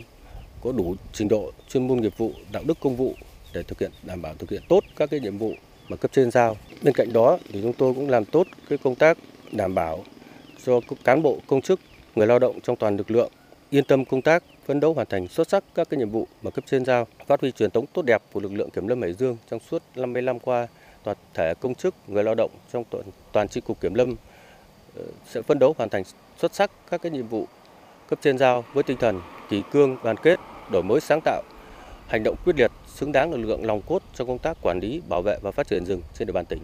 có 0.63 0.73
đủ 0.73 0.95
trình 1.13 1.29
độ 1.29 1.53
chuyên 1.69 1.89
môn 1.89 2.01
nghiệp 2.01 2.19
vụ, 2.19 2.33
đạo 2.53 2.63
đức 2.67 2.79
công 2.81 2.97
vụ 2.97 3.15
để 3.55 3.63
thực 3.63 3.81
hiện 3.81 3.91
đảm 4.03 4.23
bảo 4.23 4.35
thực 4.35 4.51
hiện 4.51 4.63
tốt 4.69 4.85
các 4.97 5.11
cái 5.11 5.21
nhiệm 5.21 5.39
vụ 5.39 5.53
mà 5.89 5.97
cấp 5.97 6.11
trên 6.15 6.31
giao. 6.31 6.57
Bên 6.83 6.95
cạnh 6.95 7.13
đó 7.13 7.39
thì 7.53 7.63
chúng 7.63 7.73
tôi 7.73 7.95
cũng 7.95 8.09
làm 8.09 8.25
tốt 8.25 8.47
cái 8.69 8.79
công 8.79 8.95
tác 8.95 9.19
đảm 9.53 9.75
bảo 9.75 10.05
cho 10.67 10.81
cán 11.05 11.23
bộ 11.23 11.39
công 11.47 11.61
chức, 11.61 11.81
người 12.15 12.27
lao 12.27 12.39
động 12.39 12.61
trong 12.63 12.77
toàn 12.77 12.97
lực 12.97 13.11
lượng 13.11 13.33
yên 13.71 13.85
tâm 13.85 14.05
công 14.05 14.23
tác, 14.23 14.45
phấn 14.71 14.81
đấu 14.81 14.95
hoàn 14.95 15.07
thành 15.07 15.29
xuất 15.29 15.51
sắc 15.51 15.65
các 15.75 15.91
cái 15.91 15.99
nhiệm 15.99 16.11
vụ 16.11 16.27
mà 16.43 16.51
cấp 16.51 16.65
trên 16.71 16.85
giao, 16.85 17.07
phát 17.27 17.41
huy 17.41 17.53
truyền 17.53 17.71
thống 17.71 17.87
tốt 17.93 18.03
đẹp 18.03 18.23
của 18.33 18.41
lực 18.41 18.53
lượng 18.53 18.71
kiểm 18.71 18.89
lâm 18.89 19.03
Hải 19.03 19.13
Dương 19.13 19.37
trong 19.51 19.61
suốt 19.71 19.83
50 19.97 20.23
năm 20.23 20.39
qua, 20.39 20.67
toàn 21.05 21.17
thể 21.35 21.55
công 21.61 21.75
chức, 21.75 21.95
người 22.07 22.25
lao 22.25 22.35
động 22.35 22.51
trong 22.73 22.85
toàn, 22.91 23.05
toàn 23.33 23.49
tri 23.49 23.61
cục 23.61 23.81
kiểm 23.81 23.95
lâm 23.95 24.15
ờ, 24.97 25.03
sẽ 25.27 25.43
phấn 25.43 25.59
đấu 25.59 25.75
hoàn 25.79 25.91
thành 25.91 26.03
xuất 26.39 26.55
sắc 26.55 26.71
các 26.91 27.03
cái 27.03 27.13
nhiệm 27.13 27.29
vụ 27.29 27.47
cấp 28.09 28.19
trên 28.23 28.39
giao 28.39 28.65
với 28.73 28.83
tinh 28.83 28.97
thần 28.97 29.21
kỳ 29.49 29.63
cương, 29.73 29.97
đoàn 30.05 30.17
kết, 30.17 30.41
đổi 30.73 30.83
mới 30.83 31.01
sáng 31.01 31.21
tạo, 31.25 31.43
hành 32.09 32.23
động 32.25 32.37
quyết 32.45 32.57
liệt, 32.57 32.71
xứng 32.95 33.13
đáng 33.13 33.31
là 33.31 33.37
lực 33.37 33.47
lượng 33.49 33.67
lòng 33.67 33.83
cốt 33.87 34.03
trong 34.15 34.27
công 34.27 34.39
tác 34.39 34.57
quản 34.63 34.81
lý, 34.81 35.01
bảo 35.09 35.23
vệ 35.23 35.39
và 35.43 35.51
phát 35.51 35.69
triển 35.69 35.85
rừng 35.85 36.03
trên 36.19 36.27
địa 36.27 36.33
bàn 36.33 36.47
tỉnh. 36.47 36.61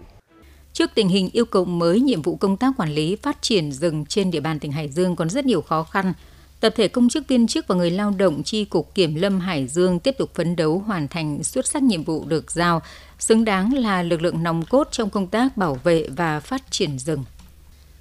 Trước 0.72 0.90
tình 0.94 1.08
hình 1.08 1.30
yêu 1.32 1.44
cầu 1.44 1.64
mới, 1.64 2.00
nhiệm 2.00 2.22
vụ 2.22 2.36
công 2.36 2.56
tác 2.56 2.72
quản 2.76 2.92
lý 2.92 3.16
phát 3.16 3.42
triển 3.42 3.72
rừng 3.72 4.04
trên 4.08 4.30
địa 4.30 4.40
bàn 4.40 4.58
tỉnh 4.58 4.72
Hải 4.72 4.88
Dương 4.88 5.16
còn 5.16 5.30
rất 5.30 5.44
nhiều 5.46 5.62
khó 5.62 5.82
khăn. 5.82 6.12
Tập 6.60 6.72
thể 6.76 6.88
công 6.88 7.08
chức 7.08 7.28
viên 7.28 7.46
chức 7.46 7.68
và 7.68 7.74
người 7.74 7.90
lao 7.90 8.14
động 8.18 8.42
chi 8.42 8.64
cục 8.64 8.94
Kiểm 8.94 9.14
lâm 9.14 9.40
Hải 9.40 9.66
Dương 9.66 9.98
tiếp 9.98 10.14
tục 10.18 10.30
phấn 10.34 10.56
đấu 10.56 10.78
hoàn 10.78 11.08
thành 11.08 11.44
xuất 11.44 11.66
sắc 11.66 11.82
nhiệm 11.82 12.04
vụ 12.04 12.24
được 12.24 12.50
giao, 12.50 12.82
xứng 13.18 13.44
đáng 13.44 13.74
là 13.74 14.02
lực 14.02 14.22
lượng 14.22 14.42
nòng 14.42 14.64
cốt 14.64 14.88
trong 14.90 15.10
công 15.10 15.26
tác 15.26 15.56
bảo 15.56 15.74
vệ 15.84 16.08
và 16.08 16.40
phát 16.40 16.62
triển 16.70 16.98
rừng. 16.98 17.24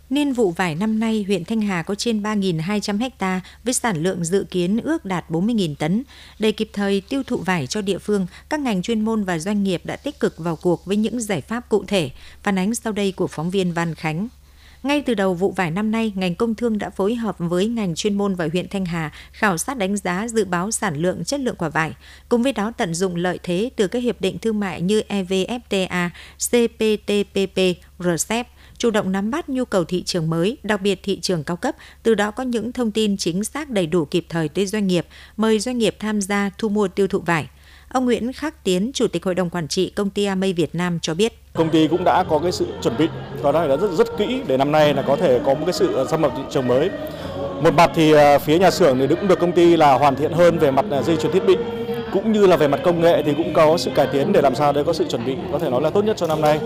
Niên 0.09 0.33
vụ 0.33 0.51
vải 0.51 0.75
năm 0.75 0.99
nay, 0.99 1.23
huyện 1.27 1.45
Thanh 1.45 1.61
Hà 1.61 1.83
có 1.83 1.95
trên 1.95 2.23
3.200 2.23 3.09
ha 3.19 3.41
với 3.63 3.73
sản 3.73 4.03
lượng 4.03 4.25
dự 4.25 4.45
kiến 4.51 4.79
ước 4.83 5.05
đạt 5.05 5.29
40.000 5.29 5.75
tấn. 5.75 6.03
Để 6.39 6.51
kịp 6.51 6.69
thời 6.73 7.01
tiêu 7.01 7.23
thụ 7.23 7.37
vải 7.37 7.67
cho 7.67 7.81
địa 7.81 7.97
phương, 7.97 8.27
các 8.49 8.59
ngành 8.59 8.81
chuyên 8.81 9.01
môn 9.01 9.23
và 9.23 9.39
doanh 9.39 9.63
nghiệp 9.63 9.81
đã 9.85 9.95
tích 9.95 10.19
cực 10.19 10.37
vào 10.37 10.55
cuộc 10.55 10.85
với 10.85 10.97
những 10.97 11.21
giải 11.21 11.41
pháp 11.41 11.69
cụ 11.69 11.83
thể. 11.87 12.09
Phản 12.43 12.57
ánh 12.57 12.75
sau 12.75 12.93
đây 12.93 13.11
của 13.11 13.27
phóng 13.27 13.49
viên 13.49 13.73
Văn 13.73 13.95
Khánh. 13.95 14.27
Ngay 14.85 15.01
từ 15.01 15.13
đầu 15.13 15.33
vụ 15.33 15.51
vải 15.51 15.71
năm 15.71 15.91
nay, 15.91 16.13
ngành 16.15 16.35
công 16.35 16.55
thương 16.55 16.77
đã 16.77 16.89
phối 16.89 17.15
hợp 17.15 17.35
với 17.39 17.67
ngành 17.67 17.95
chuyên 17.95 18.17
môn 18.17 18.35
và 18.35 18.49
huyện 18.51 18.69
Thanh 18.69 18.85
Hà 18.85 19.11
khảo 19.31 19.57
sát 19.57 19.77
đánh 19.77 19.97
giá 19.97 20.27
dự 20.27 20.45
báo 20.45 20.71
sản 20.71 20.95
lượng 20.97 21.23
chất 21.23 21.39
lượng 21.39 21.55
quả 21.55 21.69
vải, 21.69 21.93
cùng 22.29 22.43
với 22.43 22.53
đó 22.53 22.71
tận 22.77 22.93
dụng 22.93 23.15
lợi 23.15 23.39
thế 23.43 23.69
từ 23.75 23.87
các 23.87 23.99
hiệp 23.99 24.21
định 24.21 24.39
thương 24.39 24.59
mại 24.59 24.81
như 24.81 25.01
EVFTA, 25.09 26.09
CPTPP, 26.37 27.81
RCEP, 27.99 28.47
chủ 28.77 28.91
động 28.91 29.11
nắm 29.11 29.31
bắt 29.31 29.49
nhu 29.49 29.65
cầu 29.65 29.85
thị 29.85 30.03
trường 30.03 30.29
mới, 30.29 30.57
đặc 30.63 30.81
biệt 30.81 30.99
thị 31.03 31.19
trường 31.19 31.43
cao 31.43 31.57
cấp, 31.57 31.75
từ 32.03 32.15
đó 32.15 32.31
có 32.31 32.43
những 32.43 32.71
thông 32.71 32.91
tin 32.91 33.17
chính 33.17 33.43
xác 33.43 33.69
đầy 33.69 33.87
đủ 33.87 34.05
kịp 34.05 34.25
thời 34.29 34.49
tới 34.49 34.65
doanh 34.65 34.87
nghiệp, 34.87 35.05
mời 35.37 35.59
doanh 35.59 35.77
nghiệp 35.77 35.95
tham 35.99 36.21
gia 36.21 36.49
thu 36.57 36.69
mua 36.69 36.87
tiêu 36.87 37.07
thụ 37.07 37.19
vải. 37.19 37.47
Ông 37.95 38.05
Nguyễn 38.05 38.33
Khắc 38.33 38.63
Tiến, 38.63 38.91
Chủ 38.93 39.07
tịch 39.07 39.25
Hội 39.25 39.35
đồng 39.35 39.49
Quản 39.49 39.67
trị 39.67 39.89
Công 39.89 40.09
ty 40.09 40.25
Amay 40.25 40.53
Việt 40.53 40.75
Nam 40.75 40.99
cho 41.01 41.13
biết. 41.13 41.33
Công 41.53 41.69
ty 41.69 41.87
cũng 41.87 42.03
đã 42.03 42.23
có 42.29 42.39
cái 42.39 42.51
sự 42.51 42.65
chuẩn 42.81 42.97
bị 42.97 43.07
và 43.41 43.51
đó 43.51 43.65
là 43.65 43.77
rất 43.77 43.91
rất 43.91 44.17
kỹ 44.17 44.41
để 44.47 44.57
năm 44.57 44.71
nay 44.71 44.93
là 44.93 45.01
có 45.01 45.15
thể 45.15 45.39
có 45.45 45.53
một 45.53 45.65
cái 45.65 45.73
sự 45.73 46.05
xâm 46.09 46.21
nhập 46.21 46.31
thị 46.37 46.43
trường 46.51 46.67
mới. 46.67 46.89
Một 47.61 47.73
mặt 47.73 47.91
thì 47.95 48.11
ờ, 48.11 48.39
phía 48.39 48.59
nhà 48.59 48.71
xưởng 48.71 48.99
thì 48.99 49.07
cũng 49.07 49.27
được 49.27 49.39
công 49.39 49.51
ty 49.51 49.77
là 49.77 49.93
hoàn 49.93 50.15
thiện 50.15 50.31
hơn 50.31 50.57
về 50.57 50.71
mặt 50.71 50.85
ờ, 50.89 51.03
dây 51.03 51.17
chuyền 51.17 51.31
thiết 51.31 51.45
bị 51.47 51.55
cũng 52.13 52.31
như 52.31 52.47
là 52.47 52.57
về 52.57 52.67
mặt 52.67 52.79
công 52.83 53.01
nghệ 53.01 53.23
thì 53.25 53.33
cũng 53.33 53.53
có 53.53 53.77
sự 53.77 53.91
cải 53.95 54.07
tiến 54.13 54.31
để 54.31 54.41
làm 54.41 54.55
sao 54.55 54.73
để 54.73 54.83
có 54.83 54.93
sự 54.93 55.05
chuẩn 55.09 55.25
bị 55.25 55.35
có 55.51 55.59
thể 55.59 55.69
nói 55.69 55.81
là 55.81 55.89
tốt 55.89 56.05
nhất 56.05 56.17
cho 56.17 56.27
năm 56.27 56.41
nay. 56.41 56.59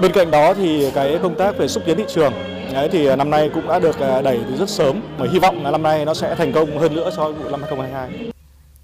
Bên 0.00 0.12
cạnh 0.12 0.30
đó 0.30 0.54
thì 0.54 0.90
cái 0.94 1.18
công 1.22 1.34
tác 1.34 1.58
về 1.58 1.68
xúc 1.68 1.82
tiến 1.86 1.96
thị 1.96 2.04
trường 2.08 2.32
Đấy, 2.72 2.88
thì 2.92 3.06
ờ, 3.06 3.16
năm 3.16 3.30
nay 3.30 3.50
cũng 3.54 3.68
đã 3.68 3.78
được 3.78 3.96
đẩy 4.00 4.40
từ 4.50 4.56
rất 4.56 4.70
sớm 4.70 5.00
và 5.18 5.26
hy 5.32 5.38
vọng 5.38 5.64
là 5.64 5.70
năm 5.70 5.82
nay 5.82 6.04
nó 6.04 6.14
sẽ 6.14 6.34
thành 6.34 6.52
công 6.52 6.78
hơn 6.78 6.94
nữa 6.94 7.10
so 7.16 7.24
với 7.24 7.32
vụ 7.32 7.50
năm 7.50 7.60
2022. 7.60 8.30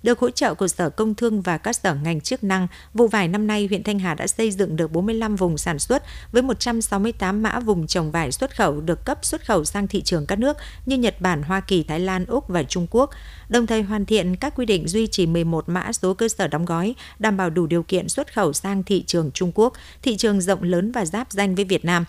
Được 0.05 0.19
hỗ 0.19 0.31
trợ 0.31 0.55
của 0.55 0.69
Sở 0.69 0.91
Công 0.91 1.15
Thương 1.15 1.43
và 1.43 1.59
các 1.59 1.73
sở 1.73 1.95
ngành 1.95 2.21
chức 2.21 2.45
năng, 2.45 2.67
vụ 2.95 3.09
vải 3.09 3.29
năm 3.29 3.47
nay 3.47 3.67
huyện 3.67 3.83
Thanh 3.83 3.99
Hà 3.99 4.15
đã 4.15 4.27
xây 4.27 4.51
dựng 4.51 4.77
được 4.77 4.93
45 4.93 5.37
vùng 5.37 5.59
sản 5.59 5.79
xuất 5.79 6.03
với 6.33 6.43
168 6.43 7.43
mã 7.43 7.61
vùng 7.61 7.87
trồng 7.87 8.11
vải 8.11 8.33
xuất 8.33 8.57
khẩu 8.57 8.81
được 8.81 9.05
cấp 9.05 9.19
xuất 9.23 9.47
khẩu 9.47 9.65
sang 9.65 9.89
thị 9.89 10.03
trường 10.03 10.27
các 10.27 10.39
nước 10.39 10.57
như 10.87 10.97
Nhật 10.97 11.21
Bản, 11.21 11.43
Hoa 11.43 11.61
Kỳ, 11.61 11.83
Thái 11.83 12.01
Lan, 12.01 12.27
Úc 12.27 12.49
và 12.49 12.63
Trung 12.63 12.87
Quốc, 12.91 13.11
đồng 13.49 13.67
thời 13.67 13.83
hoàn 13.83 14.07
thiện 14.07 14.37
các 14.37 14.55
quy 14.57 14.67
định 14.67 14.89
duy 14.89 15.07
trì 15.07 15.27
11 15.27 15.69
mã 15.69 15.93
số 15.93 16.15
cơ 16.15 16.29
sở 16.29 16.49
đóng 16.49 16.65
gói, 16.65 16.95
đảm 17.19 17.37
bảo 17.37 17.51
đủ 17.51 17.67
điều 17.67 17.83
kiện 17.83 18.09
xuất 18.09 18.35
khẩu 18.35 18.53
sang 18.53 18.83
thị 18.83 19.05
trường 19.07 19.31
Trung 19.31 19.53
Quốc, 19.55 19.73
thị 20.03 20.17
trường 20.17 20.41
rộng 20.41 20.63
lớn 20.63 20.93
và 20.93 21.05
giáp 21.05 21.33
danh 21.33 21.55
với 21.55 21.65
Việt 21.65 21.85
Nam. 21.85 22.05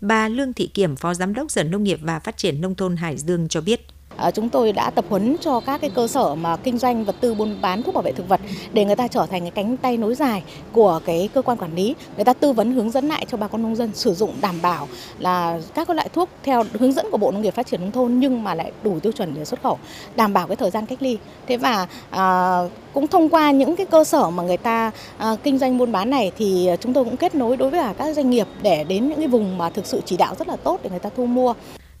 Bà 0.00 0.28
Lương 0.28 0.52
Thị 0.52 0.66
Kiểm, 0.66 0.96
Phó 0.96 1.14
Giám 1.14 1.34
đốc 1.34 1.50
Sở 1.50 1.64
Nông 1.64 1.84
nghiệp 1.84 1.98
và 2.02 2.18
Phát 2.18 2.36
triển 2.36 2.60
Nông 2.60 2.74
thôn 2.74 2.96
Hải 2.96 3.18
Dương 3.18 3.48
cho 3.48 3.60
biết. 3.60 3.86
Ờ, 4.20 4.30
chúng 4.30 4.48
tôi 4.48 4.72
đã 4.72 4.90
tập 4.90 5.04
huấn 5.08 5.36
cho 5.40 5.60
các 5.60 5.80
cái 5.80 5.90
cơ 5.90 6.06
sở 6.06 6.34
mà 6.34 6.56
kinh 6.56 6.78
doanh 6.78 7.04
vật 7.04 7.14
tư 7.20 7.34
buôn 7.34 7.56
bán 7.60 7.82
thuốc 7.82 7.94
bảo 7.94 8.02
vệ 8.02 8.12
thực 8.12 8.28
vật 8.28 8.40
để 8.72 8.84
người 8.84 8.96
ta 8.96 9.08
trở 9.08 9.26
thành 9.26 9.40
cái 9.40 9.50
cánh 9.50 9.76
tay 9.76 9.96
nối 9.96 10.14
dài 10.14 10.42
của 10.72 11.00
cái 11.04 11.28
cơ 11.34 11.42
quan 11.42 11.58
quản 11.58 11.74
lý. 11.74 11.94
Người 12.16 12.24
ta 12.24 12.32
tư 12.32 12.52
vấn 12.52 12.72
hướng 12.72 12.90
dẫn 12.90 13.08
lại 13.08 13.26
cho 13.30 13.36
bà 13.36 13.48
con 13.48 13.62
nông 13.62 13.76
dân 13.76 13.90
sử 13.94 14.14
dụng 14.14 14.32
đảm 14.40 14.54
bảo 14.62 14.88
là 15.18 15.60
các 15.74 15.90
loại 15.90 16.08
thuốc 16.12 16.28
theo 16.42 16.64
hướng 16.72 16.92
dẫn 16.92 17.06
của 17.10 17.18
bộ 17.18 17.30
nông 17.30 17.42
nghiệp 17.42 17.54
phát 17.54 17.66
triển 17.66 17.80
nông 17.80 17.92
thôn 17.92 18.18
nhưng 18.18 18.44
mà 18.44 18.54
lại 18.54 18.72
đủ 18.82 19.00
tiêu 19.00 19.12
chuẩn 19.12 19.34
để 19.34 19.44
xuất 19.44 19.62
khẩu 19.62 19.78
đảm 20.16 20.32
bảo 20.32 20.46
cái 20.46 20.56
thời 20.56 20.70
gian 20.70 20.86
cách 20.86 21.02
ly. 21.02 21.18
Thế 21.46 21.56
và 21.56 21.86
à, 22.10 22.58
cũng 22.92 23.06
thông 23.06 23.28
qua 23.28 23.50
những 23.50 23.76
cái 23.76 23.86
cơ 23.86 24.04
sở 24.04 24.30
mà 24.30 24.42
người 24.42 24.56
ta 24.56 24.90
à, 25.18 25.36
kinh 25.42 25.58
doanh 25.58 25.78
buôn 25.78 25.92
bán 25.92 26.10
này 26.10 26.32
thì 26.38 26.70
chúng 26.80 26.92
tôi 26.92 27.04
cũng 27.04 27.16
kết 27.16 27.34
nối 27.34 27.56
đối 27.56 27.70
với 27.70 27.80
cả 27.80 27.94
các 27.98 28.16
doanh 28.16 28.30
nghiệp 28.30 28.46
để 28.62 28.84
đến 28.84 29.08
những 29.08 29.18
cái 29.18 29.28
vùng 29.28 29.58
mà 29.58 29.70
thực 29.70 29.86
sự 29.86 30.00
chỉ 30.04 30.16
đạo 30.16 30.34
rất 30.38 30.48
là 30.48 30.56
tốt 30.56 30.80
để 30.82 30.90
người 30.90 30.98
ta 30.98 31.10
thu 31.16 31.26
mua 31.26 31.54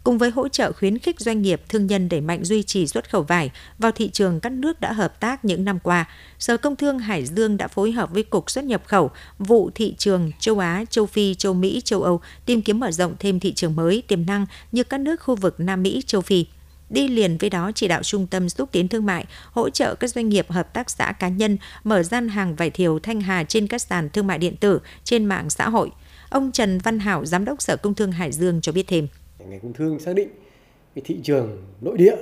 cùng 0.04 0.18
với 0.18 0.30
hỗ 0.30 0.48
trợ 0.48 0.72
khuyến 0.72 0.98
khích 0.98 1.20
doanh 1.20 1.42
nghiệp 1.42 1.62
thương 1.68 1.86
nhân 1.86 2.08
đẩy 2.08 2.20
mạnh 2.20 2.44
duy 2.44 2.62
trì 2.62 2.86
xuất 2.86 3.10
khẩu 3.10 3.22
vải 3.22 3.50
vào 3.78 3.92
thị 3.92 4.10
trường 4.12 4.40
các 4.40 4.52
nước 4.52 4.80
đã 4.80 4.92
hợp 4.92 5.20
tác 5.20 5.44
những 5.44 5.64
năm 5.64 5.78
qua, 5.78 6.04
Sở 6.38 6.56
Công 6.56 6.76
Thương 6.76 6.98
Hải 6.98 7.26
Dương 7.26 7.56
đã 7.56 7.68
phối 7.68 7.92
hợp 7.92 8.10
với 8.10 8.22
Cục 8.22 8.50
xuất 8.50 8.64
nhập 8.64 8.82
khẩu, 8.86 9.10
vụ 9.38 9.70
thị 9.74 9.94
trường 9.98 10.32
châu 10.38 10.58
Á, 10.58 10.84
châu 10.90 11.06
Phi, 11.06 11.34
châu 11.34 11.54
Mỹ, 11.54 11.80
châu 11.84 12.02
Âu 12.02 12.20
tìm 12.46 12.62
kiếm 12.62 12.80
mở 12.80 12.90
rộng 12.90 13.14
thêm 13.18 13.40
thị 13.40 13.52
trường 13.52 13.76
mới 13.76 14.02
tiềm 14.08 14.26
năng 14.26 14.46
như 14.72 14.84
các 14.84 15.00
nước 15.00 15.20
khu 15.20 15.36
vực 15.36 15.54
Nam 15.60 15.82
Mỹ, 15.82 16.02
châu 16.06 16.20
Phi. 16.20 16.46
Đi 16.90 17.08
liền 17.08 17.38
với 17.38 17.50
đó 17.50 17.70
chỉ 17.74 17.88
đạo 17.88 18.02
trung 18.02 18.26
tâm 18.26 18.48
xúc 18.48 18.68
tiến 18.72 18.88
thương 18.88 19.06
mại, 19.06 19.26
hỗ 19.52 19.70
trợ 19.70 19.94
các 19.94 20.10
doanh 20.10 20.28
nghiệp 20.28 20.50
hợp 20.50 20.74
tác 20.74 20.90
xã 20.90 21.12
cá 21.12 21.28
nhân 21.28 21.56
mở 21.84 22.02
gian 22.02 22.28
hàng 22.28 22.54
vải 22.54 22.70
thiều 22.70 22.98
Thanh 22.98 23.20
Hà 23.20 23.44
trên 23.44 23.66
các 23.66 23.82
sàn 23.82 24.10
thương 24.10 24.26
mại 24.26 24.38
điện 24.38 24.56
tử 24.56 24.80
trên 25.04 25.24
mạng 25.24 25.50
xã 25.50 25.68
hội. 25.68 25.90
Ông 26.30 26.52
Trần 26.52 26.78
Văn 26.78 26.98
Hảo, 26.98 27.24
Giám 27.24 27.44
đốc 27.44 27.62
Sở 27.62 27.76
Công 27.76 27.94
Thương 27.94 28.12
Hải 28.12 28.32
Dương 28.32 28.60
cho 28.60 28.72
biết 28.72 28.84
thêm 28.88 29.08
ngành 29.48 29.60
công 29.60 29.72
thương 29.72 29.98
xác 29.98 30.12
định 30.12 30.28
cái 30.94 31.02
thị 31.04 31.20
trường 31.22 31.66
nội 31.80 31.96
địa 31.98 32.16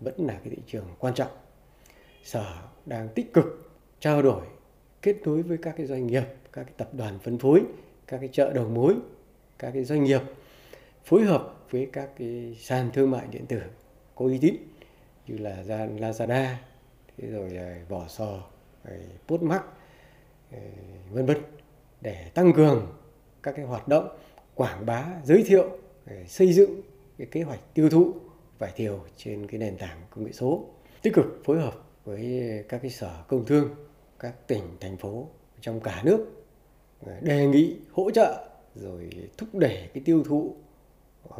vẫn 0.00 0.14
là 0.26 0.40
cái 0.44 0.50
thị 0.50 0.62
trường 0.66 0.84
quan 0.98 1.14
trọng. 1.14 1.30
Sở 2.24 2.44
đang 2.86 3.08
tích 3.08 3.32
cực 3.32 3.70
trao 4.00 4.22
đổi, 4.22 4.42
kết 5.02 5.16
nối 5.24 5.42
với 5.42 5.58
các 5.62 5.74
cái 5.76 5.86
doanh 5.86 6.06
nghiệp, 6.06 6.24
các 6.52 6.64
cái 6.64 6.74
tập 6.76 6.88
đoàn 6.92 7.18
phân 7.18 7.38
phối, 7.38 7.62
các 8.06 8.18
cái 8.18 8.28
chợ 8.32 8.52
đầu 8.52 8.68
mối, 8.68 8.94
các 9.58 9.70
cái 9.74 9.84
doanh 9.84 10.04
nghiệp, 10.04 10.20
phối 11.04 11.24
hợp 11.24 11.54
với 11.70 11.88
các 11.92 12.10
cái 12.18 12.56
sàn 12.60 12.90
thương 12.94 13.10
mại 13.10 13.26
điện 13.30 13.46
tử 13.46 13.60
có 14.14 14.24
uy 14.24 14.38
tín 14.38 14.54
như 15.26 15.38
là 15.38 15.62
Lazada, 15.98 16.54
thế 17.16 17.28
rồi 17.28 17.58
vỏ 17.88 18.08
sò 18.08 18.42
Postmark 19.28 19.64
vân 21.10 21.26
vân 21.26 21.36
để 22.00 22.30
tăng 22.34 22.52
cường 22.52 22.92
các 23.42 23.52
cái 23.56 23.64
hoạt 23.64 23.88
động, 23.88 24.08
quảng 24.54 24.86
bá, 24.86 25.06
giới 25.24 25.42
thiệu 25.46 25.78
xây 26.26 26.52
dựng 26.52 26.80
cái 27.18 27.26
kế 27.30 27.42
hoạch 27.42 27.60
tiêu 27.74 27.90
thụ 27.90 28.14
vải 28.58 28.72
thiều 28.76 29.04
trên 29.16 29.46
cái 29.46 29.60
nền 29.60 29.76
tảng 29.76 30.00
công 30.10 30.24
nghệ 30.24 30.32
số 30.32 30.64
tích 31.02 31.14
cực 31.14 31.26
phối 31.44 31.60
hợp 31.60 31.74
với 32.04 32.42
các 32.68 32.78
cái 32.82 32.90
sở 32.90 33.24
công 33.28 33.44
thương, 33.46 33.74
các 34.18 34.46
tỉnh, 34.46 34.62
thành 34.80 34.96
phố 34.96 35.28
trong 35.60 35.80
cả 35.80 36.02
nước 36.04 36.26
ờ, 37.06 37.20
đề 37.20 37.46
nghị 37.46 37.76
hỗ 37.92 38.10
trợ 38.10 38.48
rồi 38.74 39.10
thúc 39.38 39.48
đẩy 39.52 39.88
cái 39.94 40.02
tiêu 40.04 40.24
thụ 40.24 40.54
uh, 41.28 41.36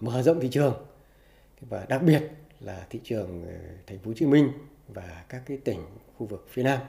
mở 0.00 0.22
rộng 0.22 0.40
thị 0.40 0.48
trường 0.48 0.86
và 1.60 1.86
đặc 1.88 2.02
biệt 2.02 2.22
là 2.60 2.86
thị 2.90 3.00
trường 3.04 3.44
ờ, 3.46 3.54
thành 3.86 3.98
phố 3.98 4.10
Hồ 4.10 4.14
Chí 4.16 4.26
Minh 4.26 4.52
và 4.88 5.24
các 5.28 5.42
cái 5.46 5.56
tỉnh 5.56 5.80
khu 6.16 6.26
vực 6.26 6.46
phía 6.50 6.62
Nam. 6.62 6.80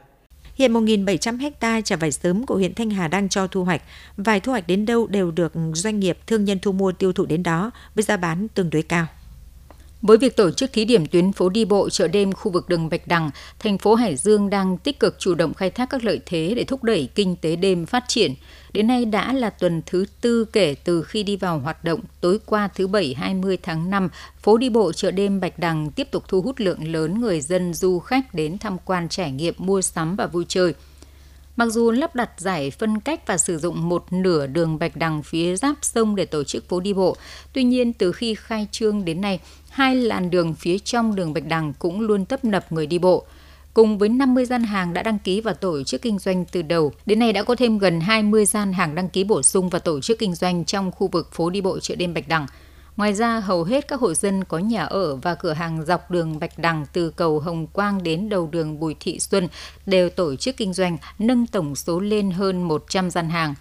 Hiện 0.55 0.73
1.700 0.73 1.51
ha 1.61 1.81
trà 1.81 1.95
vải 1.95 2.11
sớm 2.11 2.45
của 2.45 2.55
huyện 2.55 2.73
Thanh 2.73 2.89
Hà 2.89 3.07
đang 3.07 3.29
cho 3.29 3.47
thu 3.47 3.63
hoạch. 3.63 3.81
Vải 4.17 4.39
thu 4.39 4.51
hoạch 4.51 4.67
đến 4.67 4.85
đâu 4.85 5.07
đều 5.07 5.31
được 5.31 5.53
doanh 5.73 5.99
nghiệp, 5.99 6.17
thương 6.27 6.45
nhân 6.45 6.59
thu 6.61 6.71
mua 6.71 6.91
tiêu 6.91 7.13
thụ 7.13 7.25
đến 7.25 7.43
đó 7.43 7.71
với 7.95 8.03
giá 8.03 8.17
bán 8.17 8.47
tương 8.47 8.69
đối 8.69 8.81
cao. 8.81 9.07
Với 10.03 10.17
việc 10.17 10.35
tổ 10.35 10.51
chức 10.51 10.73
thí 10.73 10.85
điểm 10.85 11.05
tuyến 11.05 11.33
phố 11.33 11.49
đi 11.49 11.65
bộ 11.65 11.89
chợ 11.89 12.07
đêm 12.07 12.33
khu 12.33 12.51
vực 12.51 12.69
đường 12.69 12.89
Bạch 12.89 13.07
Đằng, 13.07 13.29
thành 13.59 13.77
phố 13.77 13.95
Hải 13.95 14.15
Dương 14.15 14.49
đang 14.49 14.77
tích 14.77 14.99
cực 14.99 15.15
chủ 15.19 15.35
động 15.35 15.53
khai 15.53 15.69
thác 15.69 15.89
các 15.89 16.03
lợi 16.03 16.19
thế 16.25 16.53
để 16.57 16.63
thúc 16.63 16.83
đẩy 16.83 17.09
kinh 17.15 17.35
tế 17.35 17.55
đêm 17.55 17.85
phát 17.85 18.03
triển. 18.07 18.33
Đến 18.73 18.87
nay 18.87 19.05
đã 19.05 19.33
là 19.33 19.49
tuần 19.49 19.81
thứ 19.85 20.05
tư 20.21 20.45
kể 20.45 20.75
từ 20.83 21.03
khi 21.03 21.23
đi 21.23 21.35
vào 21.35 21.59
hoạt 21.59 21.83
động. 21.83 21.99
Tối 22.21 22.39
qua 22.45 22.69
thứ 22.75 22.87
Bảy 22.87 23.13
20 23.13 23.57
tháng 23.63 23.89
5, 23.89 24.09
phố 24.41 24.57
đi 24.57 24.69
bộ 24.69 24.93
chợ 24.93 25.11
đêm 25.11 25.39
Bạch 25.39 25.59
Đằng 25.59 25.91
tiếp 25.91 26.07
tục 26.11 26.23
thu 26.27 26.41
hút 26.41 26.55
lượng 26.59 26.91
lớn 26.91 27.21
người 27.21 27.41
dân 27.41 27.73
du 27.73 27.99
khách 27.99 28.33
đến 28.33 28.57
tham 28.57 28.77
quan 28.85 29.09
trải 29.09 29.31
nghiệm 29.31 29.53
mua 29.57 29.81
sắm 29.81 30.15
và 30.15 30.27
vui 30.27 30.45
chơi. 30.47 30.73
Mặc 31.55 31.69
dù 31.69 31.91
lắp 31.91 32.15
đặt 32.15 32.29
giải 32.37 32.71
phân 32.71 32.99
cách 32.99 33.27
và 33.27 33.37
sử 33.37 33.57
dụng 33.57 33.89
một 33.89 34.05
nửa 34.11 34.47
đường 34.47 34.79
Bạch 34.79 34.95
Đằng 34.95 35.23
phía 35.23 35.55
giáp 35.55 35.75
sông 35.81 36.15
để 36.15 36.25
tổ 36.25 36.43
chức 36.43 36.69
phố 36.69 36.79
đi 36.79 36.93
bộ, 36.93 37.15
tuy 37.53 37.63
nhiên 37.63 37.93
từ 37.93 38.11
khi 38.11 38.35
khai 38.35 38.67
trương 38.71 39.05
đến 39.05 39.21
nay, 39.21 39.39
hai 39.69 39.95
làn 39.95 40.29
đường 40.29 40.53
phía 40.53 40.79
trong 40.79 41.15
đường 41.15 41.33
Bạch 41.33 41.47
Đằng 41.47 41.73
cũng 41.79 42.01
luôn 42.01 42.25
tấp 42.25 42.45
nập 42.45 42.71
người 42.71 42.87
đi 42.87 42.99
bộ. 42.99 43.25
Cùng 43.73 43.97
với 43.97 44.09
50 44.09 44.45
gian 44.45 44.63
hàng 44.63 44.93
đã 44.93 45.03
đăng 45.03 45.19
ký 45.19 45.41
và 45.41 45.53
tổ 45.53 45.83
chức 45.83 46.01
kinh 46.01 46.19
doanh 46.19 46.45
từ 46.51 46.61
đầu, 46.61 46.93
đến 47.05 47.19
nay 47.19 47.33
đã 47.33 47.43
có 47.43 47.55
thêm 47.55 47.77
gần 47.77 47.99
20 47.99 48.45
gian 48.45 48.73
hàng 48.73 48.95
đăng 48.95 49.09
ký 49.09 49.23
bổ 49.23 49.41
sung 49.41 49.69
và 49.69 49.79
tổ 49.79 49.99
chức 49.99 50.19
kinh 50.19 50.35
doanh 50.35 50.65
trong 50.65 50.91
khu 50.91 51.07
vực 51.07 51.29
phố 51.31 51.49
đi 51.49 51.61
bộ 51.61 51.79
chợ 51.79 51.95
đêm 51.95 52.13
Bạch 52.13 52.27
Đằng. 52.27 52.47
Ngoài 52.97 53.13
ra, 53.13 53.39
hầu 53.39 53.63
hết 53.63 53.87
các 53.87 53.99
hộ 53.99 54.13
dân 54.13 54.43
có 54.43 54.57
nhà 54.57 54.83
ở 54.83 55.15
và 55.15 55.35
cửa 55.35 55.53
hàng 55.53 55.85
dọc 55.85 56.11
đường 56.11 56.39
Bạch 56.39 56.59
Đằng 56.59 56.85
từ 56.93 57.09
cầu 57.09 57.39
Hồng 57.39 57.67
Quang 57.67 58.03
đến 58.03 58.29
đầu 58.29 58.49
đường 58.51 58.79
Bùi 58.79 58.95
Thị 58.99 59.19
Xuân 59.19 59.47
đều 59.85 60.09
tổ 60.09 60.35
chức 60.35 60.57
kinh 60.57 60.73
doanh, 60.73 60.97
nâng 61.19 61.47
tổng 61.47 61.75
số 61.75 61.99
lên 61.99 62.31
hơn 62.31 62.63
100 62.63 63.09
gian 63.09 63.29
hàng. 63.29 63.55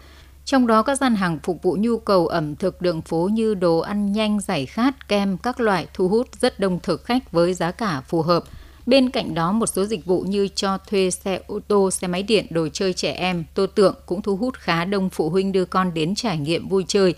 Trong 0.45 0.67
đó 0.67 0.83
các 0.83 0.99
gian 0.99 1.15
hàng 1.15 1.39
phục 1.43 1.63
vụ 1.63 1.77
nhu 1.81 1.99
cầu 1.99 2.27
ẩm 2.27 2.57
thực 2.57 2.83
đường 2.83 3.03
phố 3.03 3.29
như 3.33 3.55
đồ 3.55 3.79
ăn 3.79 4.13
nhanh, 4.13 4.41
giải 4.41 4.67
khát, 4.67 5.09
kem 5.09 5.39
các 5.39 5.61
loại 5.61 5.87
thu 5.95 6.09
hút 6.09 6.29
rất 6.41 6.61
đông 6.61 6.81
thực 6.83 7.05
khách 7.05 7.33
với 7.33 7.55
giá 7.55 7.71
cả 7.71 8.01
phù 8.01 8.23
hợp. 8.23 8.45
Bên 8.87 9.11
cạnh 9.11 9.35
đó, 9.35 9.53
một 9.53 9.67
số 9.67 9.85
dịch 9.85 10.05
vụ 10.05 10.21
như 10.21 10.49
cho 10.55 10.79
thuê 10.79 11.11
xe 11.11 11.41
ô 11.47 11.61
tô, 11.69 11.91
xe 11.91 12.07
máy 12.07 12.23
điện, 12.23 12.47
đồ 12.51 12.69
chơi 12.73 12.93
trẻ 12.93 13.13
em, 13.13 13.45
tô 13.55 13.67
tượng 13.67 13.95
cũng 14.07 14.23
thu 14.23 14.37
hút 14.37 14.55
khá 14.59 14.85
đông 14.85 15.11
phụ 15.11 15.31
huynh 15.31 15.53
đưa 15.53 15.65
con 15.65 15.95
đến 15.95 16.15
trải 16.15 16.39
nghiệm 16.39 16.69
vui 16.69 16.85
chơi. 16.89 17.15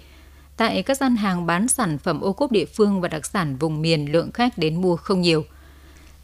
Tại 0.56 0.82
các 0.82 0.96
gian 0.96 1.16
hàng 1.16 1.46
bán 1.46 1.68
sản 1.68 1.98
phẩm 1.98 2.20
ô 2.20 2.32
cốp 2.32 2.52
địa 2.52 2.64
phương 2.64 3.00
và 3.00 3.08
đặc 3.08 3.26
sản 3.26 3.56
vùng 3.56 3.82
miền, 3.82 4.12
lượng 4.12 4.32
khách 4.32 4.58
đến 4.58 4.80
mua 4.82 4.96
không 4.96 5.20
nhiều. 5.20 5.44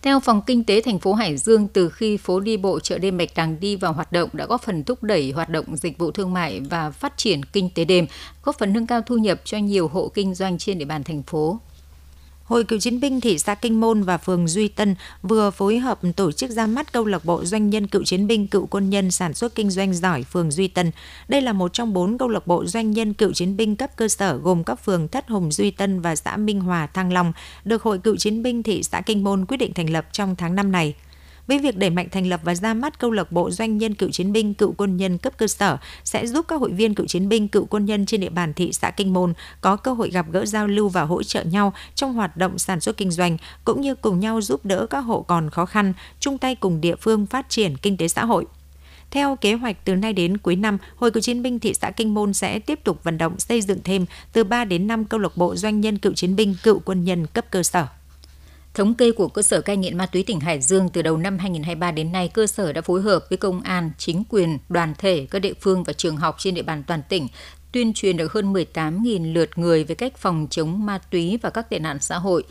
Theo 0.03 0.21
Phòng 0.21 0.43
Kinh 0.47 0.65
tế 0.65 0.81
thành 0.81 0.99
phố 0.99 1.13
Hải 1.13 1.37
Dương, 1.37 1.69
từ 1.69 1.89
khi 1.89 2.17
phố 2.17 2.41
đi 2.41 2.57
bộ 2.57 2.81
chợ 2.81 2.99
đêm 2.99 3.19
Bạch 3.19 3.29
Đằng 3.37 3.61
đi 3.61 3.77
vào 3.77 3.93
hoạt 3.93 4.13
động 4.13 4.29
đã 4.33 4.47
góp 4.47 4.63
phần 4.63 4.85
thúc 4.85 5.03
đẩy 5.03 5.31
hoạt 5.31 5.49
động 5.49 5.77
dịch 5.77 5.99
vụ 5.99 6.11
thương 6.11 6.33
mại 6.33 6.61
và 6.61 6.91
phát 6.91 7.17
triển 7.17 7.45
kinh 7.45 7.71
tế 7.75 7.85
đêm, 7.85 8.07
góp 8.45 8.59
phần 8.59 8.73
nâng 8.73 8.87
cao 8.87 9.03
thu 9.03 9.17
nhập 9.17 9.41
cho 9.45 9.59
nhiều 9.59 9.89
hộ 9.89 10.09
kinh 10.15 10.35
doanh 10.35 10.59
trên 10.59 10.79
địa 10.79 10.85
bàn 10.85 11.05
thành 11.05 11.23
phố. 11.23 11.59
Hội 12.51 12.65
cựu 12.65 12.79
chiến 12.79 13.01
binh 13.01 13.21
thị 13.21 13.39
xã 13.39 13.55
Kinh 13.55 13.81
Môn 13.81 14.03
và 14.03 14.19
phường 14.19 14.49
Duy 14.49 14.69
Tân 14.69 14.95
vừa 15.23 15.51
phối 15.51 15.79
hợp 15.79 16.01
tổ 16.17 16.33
chức 16.33 16.51
ra 16.51 16.67
mắt 16.67 16.93
câu 16.93 17.05
lạc 17.05 17.25
bộ 17.25 17.45
doanh 17.45 17.71
nhân 17.71 17.87
cựu 17.87 18.05
chiến 18.05 18.27
binh, 18.27 18.47
cựu 18.47 18.67
quân 18.67 18.91
nhân 18.91 19.11
sản 19.11 19.35
xuất 19.35 19.55
kinh 19.55 19.71
doanh 19.71 19.95
giỏi 19.95 20.23
phường 20.23 20.51
Duy 20.51 20.69
Tân. 20.69 20.91
Đây 21.29 21.43
là 21.43 21.53
một 21.53 21.73
trong 21.73 21.93
bốn 21.93 22.19
câu 22.19 22.29
lạc 22.29 22.47
bộ 22.47 22.65
doanh 22.67 22.91
nhân 22.91 23.15
cựu 23.15 23.33
chiến 23.33 23.57
binh 23.57 23.77
cấp 23.77 23.91
cơ 23.97 24.09
sở 24.09 24.37
gồm 24.37 24.65
các 24.65 24.85
phường 24.85 25.09
Thất 25.09 25.29
Hùng, 25.29 25.53
Duy 25.53 25.71
Tân 25.71 26.01
và 26.01 26.17
xã 26.17 26.37
Minh 26.37 26.61
Hòa, 26.61 26.87
Thăng 26.87 27.13
Long, 27.13 27.33
được 27.65 27.83
Hội 27.83 27.99
cựu 27.99 28.17
chiến 28.17 28.43
binh 28.43 28.63
thị 28.63 28.83
xã 28.83 29.01
Kinh 29.01 29.25
Môn 29.25 29.47
quyết 29.47 29.57
định 29.57 29.75
thành 29.75 29.91
lập 29.91 30.07
trong 30.13 30.37
tháng 30.37 30.55
năm 30.55 30.73
này. 30.73 30.95
Với 31.51 31.59
việc 31.59 31.77
đẩy 31.77 31.91
mạnh 31.91 32.09
thành 32.11 32.27
lập 32.27 32.41
và 32.45 32.55
ra 32.55 32.75
mắt 32.75 32.99
câu 32.99 33.11
lạc 33.11 33.33
bộ 33.33 33.51
doanh 33.51 33.79
nhân 33.79 33.95
cựu 33.95 34.11
chiến 34.11 34.33
binh, 34.33 34.55
cựu 34.55 34.73
quân 34.73 34.97
nhân 34.97 35.19
cấp 35.19 35.33
cơ 35.37 35.47
sở 35.47 35.79
sẽ 36.05 36.27
giúp 36.27 36.45
các 36.49 36.61
hội 36.61 36.73
viên 36.73 36.95
cựu 36.95 37.07
chiến 37.07 37.29
binh, 37.29 37.49
cựu 37.49 37.65
quân 37.65 37.85
nhân 37.85 38.07
trên 38.07 38.21
địa 38.21 38.29
bàn 38.29 38.55
thị 38.55 38.73
xã 38.73 38.91
Kinh 38.91 39.13
Môn 39.13 39.33
có 39.61 39.77
cơ 39.77 39.93
hội 39.93 40.11
gặp 40.11 40.27
gỡ 40.33 40.47
giao 40.47 40.67
lưu 40.67 40.89
và 40.89 41.03
hỗ 41.03 41.23
trợ 41.23 41.43
nhau 41.43 41.73
trong 41.95 42.15
hoạt 42.15 42.37
động 42.37 42.59
sản 42.59 42.81
xuất 42.81 42.97
kinh 42.97 43.11
doanh, 43.11 43.37
cũng 43.65 43.81
như 43.81 43.95
cùng 43.95 44.21
nhau 44.21 44.41
giúp 44.41 44.65
đỡ 44.65 44.87
các 44.91 45.01
hộ 45.01 45.23
còn 45.23 45.51
khó 45.51 45.67
khăn, 45.67 45.93
chung 46.21 46.39
tay 46.39 46.55
cùng 46.55 46.81
địa 46.81 46.97
phương 46.97 47.27
phát 47.27 47.49
triển 47.49 47.77
kinh 47.77 47.97
tế 47.97 48.09
xã 48.09 48.25
hội. 48.25 48.47
Theo 49.11 49.37
kế 49.37 49.55
hoạch 49.55 49.85
từ 49.85 49.95
nay 49.95 50.13
đến 50.13 50.39
cuối 50.39 50.57
năm, 50.57 50.79
Hội 50.97 51.11
cựu 51.11 51.21
chiến 51.21 51.43
binh 51.43 51.59
thị 51.59 51.75
xã 51.75 51.91
Kinh 51.91 52.15
Môn 52.15 52.35
sẽ 52.35 52.59
tiếp 52.59 52.81
tục 52.85 53.05
vận 53.05 53.19
động 53.19 53.41
xây 53.41 53.63
dựng 53.63 53.79
thêm 53.85 54.07
từ 54.33 54.45
3 54.45 54.65
đến 54.65 54.87
5 54.87 55.05
câu 55.05 55.21
lạc 55.21 55.37
bộ 55.37 55.57
doanh 55.57 55.81
nhân 55.81 55.99
cựu 55.99 56.13
chiến 56.13 56.37
binh, 56.37 56.55
cựu 56.63 56.79
quân 56.79 57.05
nhân 57.05 57.27
cấp 57.27 57.45
cơ 57.51 57.63
sở. 57.63 57.87
Thống 58.75 58.95
kê 58.95 59.13
của 59.13 59.29
cơ 59.29 59.43
sở 59.43 59.61
cai 59.61 59.77
nghiện 59.77 59.99
ma 59.99 60.07
túy 60.07 60.23
tỉnh 60.23 60.41
Hải 60.41 60.61
Dương 60.61 60.89
từ 60.89 61.03
đầu 61.03 61.17
năm 61.17 61.39
2023 61.39 61.91
đến 61.91 62.13
nay, 62.13 62.29
cơ 62.29 62.47
sở 62.47 62.73
đã 62.73 62.81
phối 62.81 63.03
hợp 63.03 63.25
với 63.31 63.37
công 63.37 63.61
an, 63.61 63.91
chính 63.99 64.23
quyền, 64.29 64.59
đoàn 64.69 64.95
thể, 64.99 65.27
các 65.31 65.39
địa 65.39 65.55
phương 65.61 65.85
và 65.85 65.93
trường 65.93 66.17
học 66.17 66.37
trên 66.39 66.55
địa 66.55 66.63
bàn 66.63 66.83
toàn 66.87 67.03
tỉnh 67.09 67.29
tuyên 67.73 67.93
truyền 67.93 68.17
được 68.17 68.33
hơn 68.33 68.53
18.000 68.53 69.33
lượt 69.33 69.59
người 69.59 69.85
về 69.85 69.95
cách 69.95 70.17
phòng 70.17 70.47
chống 70.51 70.87
ma 70.87 70.99
túy 71.11 71.39
và 71.43 71.51
các 71.51 71.71
tệ 71.71 71.79
nạn 71.79 71.99
xã 72.01 72.19
hội. 72.19 72.45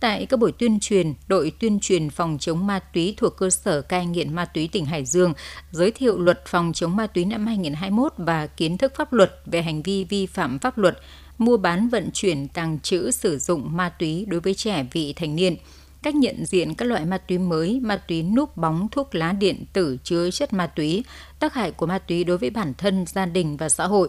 Tại 0.00 0.26
các 0.26 0.36
buổi 0.36 0.52
tuyên 0.52 0.80
truyền, 0.80 1.14
đội 1.28 1.52
tuyên 1.60 1.80
truyền 1.80 2.10
phòng 2.10 2.38
chống 2.40 2.66
ma 2.66 2.78
túy 2.78 3.14
thuộc 3.16 3.36
cơ 3.36 3.50
sở 3.50 3.82
cai 3.82 4.06
nghiện 4.06 4.34
ma 4.34 4.44
túy 4.44 4.68
tỉnh 4.72 4.84
Hải 4.84 5.04
Dương 5.04 5.34
giới 5.70 5.90
thiệu 5.90 6.18
luật 6.18 6.42
phòng 6.46 6.72
chống 6.74 6.96
ma 6.96 7.06
túy 7.06 7.24
năm 7.24 7.46
2021 7.46 8.12
và 8.16 8.46
kiến 8.46 8.78
thức 8.78 8.92
pháp 8.96 9.12
luật 9.12 9.32
về 9.46 9.62
hành 9.62 9.82
vi 9.82 10.04
vi 10.04 10.26
phạm 10.26 10.58
pháp 10.58 10.78
luật, 10.78 10.98
mua 11.44 11.56
bán 11.56 11.88
vận 11.88 12.10
chuyển 12.12 12.48
tàng 12.48 12.78
trữ 12.80 13.10
sử 13.10 13.38
dụng 13.38 13.76
ma 13.76 13.88
túy 13.88 14.24
đối 14.28 14.40
với 14.40 14.54
trẻ 14.54 14.86
vị 14.92 15.12
thành 15.16 15.36
niên, 15.36 15.56
cách 16.02 16.14
nhận 16.14 16.46
diện 16.46 16.74
các 16.74 16.84
loại 16.84 17.04
ma 17.04 17.18
túy 17.18 17.38
mới, 17.38 17.80
ma 17.80 17.96
túy 17.96 18.22
núp 18.22 18.56
bóng, 18.56 18.88
thuốc 18.90 19.14
lá 19.14 19.32
điện 19.32 19.64
tử 19.72 19.96
chứa 20.04 20.30
chất 20.30 20.52
ma 20.52 20.66
túy, 20.66 21.04
tác 21.38 21.54
hại 21.54 21.70
của 21.70 21.86
ma 21.86 21.98
túy 21.98 22.24
đối 22.24 22.38
với 22.38 22.50
bản 22.50 22.74
thân, 22.78 23.04
gia 23.06 23.26
đình 23.26 23.56
và 23.56 23.68
xã 23.68 23.86
hội, 23.86 24.08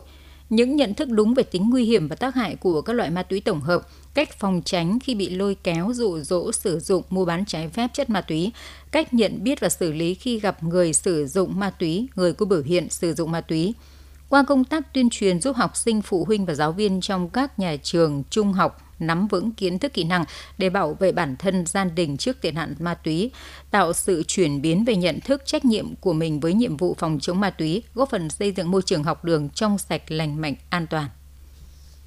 những 0.49 0.75
nhận 0.75 0.93
thức 0.93 1.09
đúng 1.09 1.33
về 1.33 1.43
tính 1.43 1.69
nguy 1.69 1.85
hiểm 1.85 2.07
và 2.07 2.15
tác 2.15 2.35
hại 2.35 2.55
của 2.55 2.81
các 2.81 2.93
loại 2.93 3.09
ma 3.09 3.23
túy 3.23 3.41
tổng 3.41 3.61
hợp, 3.61 3.87
cách 4.13 4.39
phòng 4.39 4.61
tránh 4.65 4.99
khi 4.99 5.15
bị 5.15 5.29
lôi 5.29 5.55
kéo 5.63 5.91
dụ 5.93 6.19
dỗ 6.19 6.51
sử 6.51 6.79
dụng 6.79 7.03
mua 7.09 7.25
bán 7.25 7.45
trái 7.45 7.69
phép 7.69 7.87
chất 7.93 8.09
ma 8.09 8.21
túy, 8.21 8.51
cách 8.91 9.13
nhận 9.13 9.43
biết 9.43 9.59
và 9.59 9.69
xử 9.69 9.91
lý 9.91 10.13
khi 10.13 10.39
gặp 10.39 10.63
người 10.63 10.93
sử 10.93 11.27
dụng 11.27 11.59
ma 11.59 11.69
túy, 11.69 12.07
người 12.15 12.33
có 12.33 12.45
biểu 12.45 12.61
hiện 12.61 12.89
sử 12.89 13.13
dụng 13.13 13.31
ma 13.31 13.41
túy, 13.41 13.73
qua 14.33 14.43
công 14.43 14.63
tác 14.63 14.93
tuyên 14.93 15.09
truyền 15.09 15.41
giúp 15.41 15.55
học 15.55 15.75
sinh, 15.75 16.01
phụ 16.01 16.25
huynh 16.25 16.45
và 16.45 16.53
giáo 16.53 16.71
viên 16.71 17.01
trong 17.01 17.29
các 17.29 17.59
nhà 17.59 17.75
trường 17.83 18.23
trung 18.29 18.53
học 18.53 18.81
nắm 18.99 19.27
vững 19.27 19.51
kiến 19.51 19.79
thức 19.79 19.93
kỹ 19.93 20.03
năng 20.03 20.25
để 20.57 20.69
bảo 20.69 20.93
vệ 20.93 21.11
bản 21.11 21.35
thân 21.35 21.65
gia 21.65 21.85
đình 21.85 22.17
trước 22.17 22.41
tệ 22.41 22.51
nạn 22.51 22.75
ma 22.79 22.93
túy, 22.93 23.31
tạo 23.71 23.93
sự 23.93 24.23
chuyển 24.27 24.61
biến 24.61 24.85
về 24.85 24.95
nhận 24.95 25.19
thức 25.19 25.41
trách 25.45 25.65
nhiệm 25.65 25.95
của 25.95 26.13
mình 26.13 26.39
với 26.39 26.53
nhiệm 26.53 26.77
vụ 26.77 26.95
phòng 26.99 27.19
chống 27.21 27.39
ma 27.39 27.49
túy, 27.49 27.83
góp 27.93 28.09
phần 28.09 28.29
xây 28.29 28.51
dựng 28.51 28.71
môi 28.71 28.81
trường 28.81 29.03
học 29.03 29.25
đường 29.25 29.49
trong 29.49 29.77
sạch, 29.77 30.11
lành 30.11 30.41
mạnh, 30.41 30.55
an 30.69 30.87
toàn. 30.87 31.09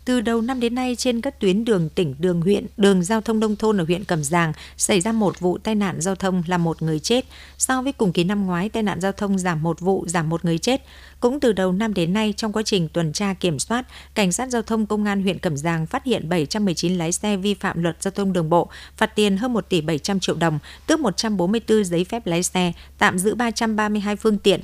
Từ 0.06 0.20
đầu 0.20 0.40
năm 0.40 0.60
đến 0.60 0.74
nay, 0.74 0.96
trên 0.96 1.20
các 1.20 1.40
tuyến 1.40 1.64
đường 1.64 1.88
tỉnh, 1.88 2.14
đường 2.18 2.40
huyện, 2.40 2.66
đường 2.76 3.02
giao 3.02 3.20
thông 3.20 3.40
nông 3.40 3.56
thôn 3.56 3.80
ở 3.80 3.84
huyện 3.84 4.04
Cẩm 4.04 4.24
Giàng 4.24 4.52
xảy 4.76 5.00
ra 5.00 5.12
một 5.12 5.40
vụ 5.40 5.58
tai 5.58 5.74
nạn 5.74 6.00
giao 6.00 6.14
thông 6.14 6.42
làm 6.46 6.64
một 6.64 6.82
người 6.82 6.98
chết. 6.98 7.24
So 7.58 7.82
với 7.82 7.92
cùng 7.92 8.12
kỳ 8.12 8.24
năm 8.24 8.46
ngoái, 8.46 8.68
tai 8.68 8.82
nạn 8.82 9.00
giao 9.00 9.12
thông 9.12 9.38
giảm 9.38 9.62
một 9.62 9.80
vụ, 9.80 10.04
giảm 10.08 10.28
một 10.28 10.44
người 10.44 10.58
chết. 10.58 10.82
Cũng 11.20 11.40
từ 11.40 11.52
đầu 11.52 11.72
năm 11.72 11.94
đến 11.94 12.12
nay, 12.12 12.34
trong 12.36 12.52
quá 12.52 12.62
trình 12.62 12.88
tuần 12.88 13.12
tra 13.12 13.34
kiểm 13.34 13.58
soát, 13.58 13.86
Cảnh 14.14 14.32
sát 14.32 14.50
Giao 14.50 14.62
thông 14.62 14.86
Công 14.86 15.04
an 15.04 15.22
huyện 15.22 15.38
Cẩm 15.38 15.56
Giàng 15.56 15.86
phát 15.86 16.04
hiện 16.04 16.28
719 16.28 16.98
lái 16.98 17.12
xe 17.12 17.36
vi 17.36 17.54
phạm 17.54 17.82
luật 17.82 18.02
giao 18.02 18.10
thông 18.10 18.32
đường 18.32 18.50
bộ, 18.50 18.68
phạt 18.96 19.06
tiền 19.06 19.36
hơn 19.36 19.52
1 19.52 19.68
tỷ 19.68 19.80
700 19.80 20.20
triệu 20.20 20.36
đồng, 20.36 20.58
tước 20.86 21.00
144 21.00 21.84
giấy 21.84 22.04
phép 22.04 22.26
lái 22.26 22.42
xe, 22.42 22.72
tạm 22.98 23.18
giữ 23.18 23.34
332 23.34 24.16
phương 24.16 24.38
tiện, 24.38 24.60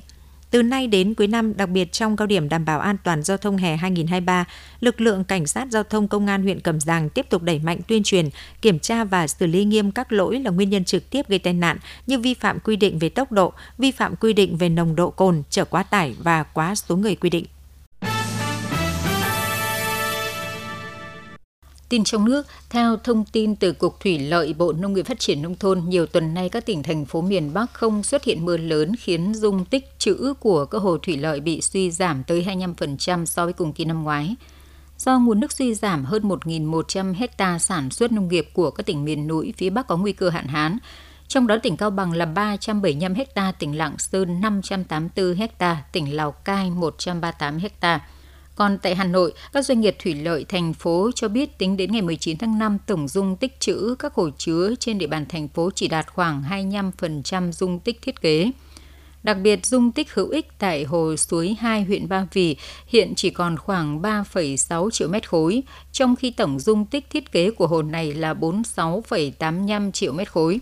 từ 0.52 0.62
nay 0.62 0.86
đến 0.86 1.14
cuối 1.14 1.26
năm, 1.26 1.56
đặc 1.56 1.68
biệt 1.68 1.92
trong 1.92 2.16
cao 2.16 2.26
điểm 2.26 2.48
đảm 2.48 2.64
bảo 2.64 2.80
an 2.80 2.96
toàn 3.04 3.22
giao 3.22 3.36
thông 3.36 3.56
hè 3.56 3.76
2023, 3.76 4.44
lực 4.80 5.00
lượng 5.00 5.24
cảnh 5.24 5.46
sát 5.46 5.68
giao 5.70 5.82
thông 5.82 6.08
công 6.08 6.26
an 6.26 6.42
huyện 6.42 6.60
Cẩm 6.60 6.80
Giàng 6.80 7.10
tiếp 7.10 7.26
tục 7.30 7.42
đẩy 7.42 7.58
mạnh 7.58 7.80
tuyên 7.88 8.02
truyền, 8.02 8.28
kiểm 8.62 8.78
tra 8.78 9.04
và 9.04 9.26
xử 9.26 9.46
lý 9.46 9.64
nghiêm 9.64 9.92
các 9.92 10.12
lỗi 10.12 10.40
là 10.40 10.50
nguyên 10.50 10.70
nhân 10.70 10.84
trực 10.84 11.10
tiếp 11.10 11.28
gây 11.28 11.38
tai 11.38 11.52
nạn 11.52 11.78
như 12.06 12.18
vi 12.18 12.34
phạm 12.34 12.60
quy 12.60 12.76
định 12.76 12.98
về 12.98 13.08
tốc 13.08 13.32
độ, 13.32 13.52
vi 13.78 13.90
phạm 13.90 14.16
quy 14.16 14.32
định 14.32 14.56
về 14.56 14.68
nồng 14.68 14.96
độ 14.96 15.10
cồn, 15.10 15.42
chở 15.50 15.64
quá 15.64 15.82
tải 15.82 16.14
và 16.22 16.42
quá 16.42 16.74
số 16.74 16.96
người 16.96 17.14
quy 17.14 17.30
định. 17.30 17.44
Tin 21.92 22.04
trong 22.04 22.24
nước, 22.24 22.46
theo 22.70 22.96
thông 22.96 23.24
tin 23.24 23.56
từ 23.56 23.72
Cục 23.72 24.00
Thủy 24.00 24.18
lợi 24.18 24.54
Bộ 24.54 24.72
Nông 24.72 24.92
nghiệp 24.92 25.06
Phát 25.06 25.18
triển 25.18 25.42
Nông 25.42 25.54
thôn, 25.54 25.82
nhiều 25.86 26.06
tuần 26.06 26.34
nay 26.34 26.48
các 26.48 26.66
tỉnh 26.66 26.82
thành 26.82 27.04
phố 27.04 27.20
miền 27.20 27.52
Bắc 27.54 27.74
không 27.74 28.02
xuất 28.02 28.24
hiện 28.24 28.44
mưa 28.44 28.56
lớn 28.56 28.96
khiến 28.96 29.34
dung 29.34 29.64
tích 29.64 29.98
trữ 29.98 30.34
của 30.40 30.64
các 30.64 30.78
hồ 30.78 30.98
thủy 30.98 31.16
lợi 31.16 31.40
bị 31.40 31.60
suy 31.60 31.90
giảm 31.90 32.24
tới 32.24 32.46
25% 32.76 33.24
so 33.24 33.44
với 33.44 33.52
cùng 33.52 33.72
kỳ 33.72 33.84
năm 33.84 34.02
ngoái. 34.02 34.34
Do 34.98 35.18
nguồn 35.18 35.40
nước 35.40 35.52
suy 35.52 35.74
giảm 35.74 36.04
hơn 36.04 36.28
1.100 36.28 37.14
hecta 37.14 37.58
sản 37.58 37.90
xuất 37.90 38.12
nông 38.12 38.28
nghiệp 38.28 38.48
của 38.52 38.70
các 38.70 38.86
tỉnh 38.86 39.04
miền 39.04 39.26
núi 39.26 39.54
phía 39.56 39.70
Bắc 39.70 39.86
có 39.86 39.96
nguy 39.96 40.12
cơ 40.12 40.30
hạn 40.30 40.46
hán, 40.46 40.78
trong 41.28 41.46
đó 41.46 41.56
tỉnh 41.62 41.76
Cao 41.76 41.90
Bằng 41.90 42.12
là 42.12 42.24
375 42.24 43.14
ha, 43.34 43.52
tỉnh 43.52 43.78
Lạng 43.78 43.98
Sơn 43.98 44.40
584 44.40 45.48
ha, 45.58 45.82
tỉnh 45.92 46.16
Lào 46.16 46.32
Cai 46.32 46.70
138 46.70 47.58
ha. 47.80 48.00
Còn 48.54 48.78
tại 48.78 48.94
Hà 48.94 49.04
Nội, 49.04 49.32
các 49.52 49.64
doanh 49.64 49.80
nghiệp 49.80 49.96
thủy 49.98 50.14
lợi 50.14 50.44
thành 50.48 50.74
phố 50.74 51.10
cho 51.14 51.28
biết 51.28 51.58
tính 51.58 51.76
đến 51.76 51.92
ngày 51.92 52.02
19 52.02 52.38
tháng 52.38 52.58
5, 52.58 52.78
tổng 52.86 53.08
dung 53.08 53.36
tích 53.36 53.60
trữ 53.60 53.94
các 53.98 54.14
hồ 54.14 54.30
chứa 54.38 54.74
trên 54.80 54.98
địa 54.98 55.06
bàn 55.06 55.26
thành 55.28 55.48
phố 55.48 55.70
chỉ 55.74 55.88
đạt 55.88 56.06
khoảng 56.12 56.42
25% 56.50 57.52
dung 57.52 57.80
tích 57.80 58.02
thiết 58.02 58.20
kế. 58.20 58.50
Đặc 59.22 59.36
biệt, 59.42 59.66
dung 59.66 59.92
tích 59.92 60.14
hữu 60.14 60.28
ích 60.28 60.48
tại 60.58 60.84
hồ 60.84 61.16
suối 61.16 61.56
2 61.60 61.84
huyện 61.84 62.08
Ba 62.08 62.26
Vì 62.32 62.56
hiện 62.86 63.12
chỉ 63.16 63.30
còn 63.30 63.56
khoảng 63.56 64.02
3,6 64.02 64.90
triệu 64.90 65.08
mét 65.08 65.28
khối, 65.28 65.62
trong 65.92 66.16
khi 66.16 66.30
tổng 66.30 66.58
dung 66.58 66.86
tích 66.86 67.10
thiết 67.10 67.32
kế 67.32 67.50
của 67.50 67.66
hồ 67.66 67.82
này 67.82 68.14
là 68.14 68.34
46,85 68.34 69.92
triệu 69.92 70.12
mét 70.12 70.32
khối. 70.32 70.60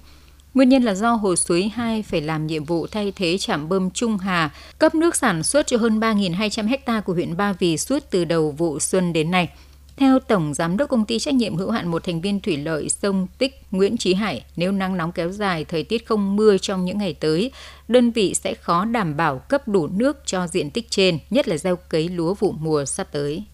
Nguyên 0.55 0.69
nhân 0.69 0.83
là 0.83 0.95
do 0.95 1.13
hồ 1.13 1.37
suối 1.37 1.71
2 1.75 2.03
phải 2.03 2.21
làm 2.21 2.47
nhiệm 2.47 2.65
vụ 2.65 2.87
thay 2.87 3.13
thế 3.17 3.39
trạm 3.39 3.69
bơm 3.69 3.91
Trung 3.91 4.19
Hà, 4.19 4.51
cấp 4.79 4.95
nước 4.95 5.17
sản 5.17 5.43
xuất 5.43 5.67
cho 5.67 5.77
hơn 5.77 6.01
3.200 6.01 6.69
ha 6.87 7.01
của 7.01 7.13
huyện 7.13 7.37
Ba 7.37 7.53
Vì 7.53 7.77
suốt 7.77 8.03
từ 8.11 8.25
đầu 8.25 8.51
vụ 8.51 8.81
xuân 8.81 9.13
đến 9.13 9.31
nay. 9.31 9.49
Theo 9.97 10.19
Tổng 10.19 10.55
Giám 10.55 10.77
đốc 10.77 10.89
Công 10.89 11.05
ty 11.05 11.19
Trách 11.19 11.35
nhiệm 11.35 11.57
hữu 11.57 11.71
hạn 11.71 11.89
một 11.89 12.05
thành 12.05 12.21
viên 12.21 12.41
thủy 12.41 12.57
lợi 12.57 12.89
sông 12.89 13.27
Tích 13.39 13.63
Nguyễn 13.71 13.97
Trí 13.97 14.15
Hải, 14.15 14.45
nếu 14.57 14.73
nắng 14.73 14.97
nóng 14.97 15.13
kéo 15.13 15.33
dài, 15.33 15.65
thời 15.65 15.83
tiết 15.83 16.07
không 16.07 16.37
mưa 16.37 16.59
trong 16.59 16.85
những 16.85 16.99
ngày 16.99 17.15
tới, 17.15 17.51
đơn 17.89 18.11
vị 18.11 18.35
sẽ 18.35 18.55
khó 18.55 18.85
đảm 18.85 19.17
bảo 19.17 19.39
cấp 19.39 19.69
đủ 19.69 19.87
nước 19.87 20.17
cho 20.27 20.47
diện 20.47 20.71
tích 20.71 20.91
trên, 20.91 21.19
nhất 21.31 21.49
là 21.49 21.57
gieo 21.57 21.77
cấy 21.77 22.09
lúa 22.09 22.35
vụ 22.35 22.53
mùa 22.53 22.85
sắp 22.85 23.09
tới. 23.13 23.45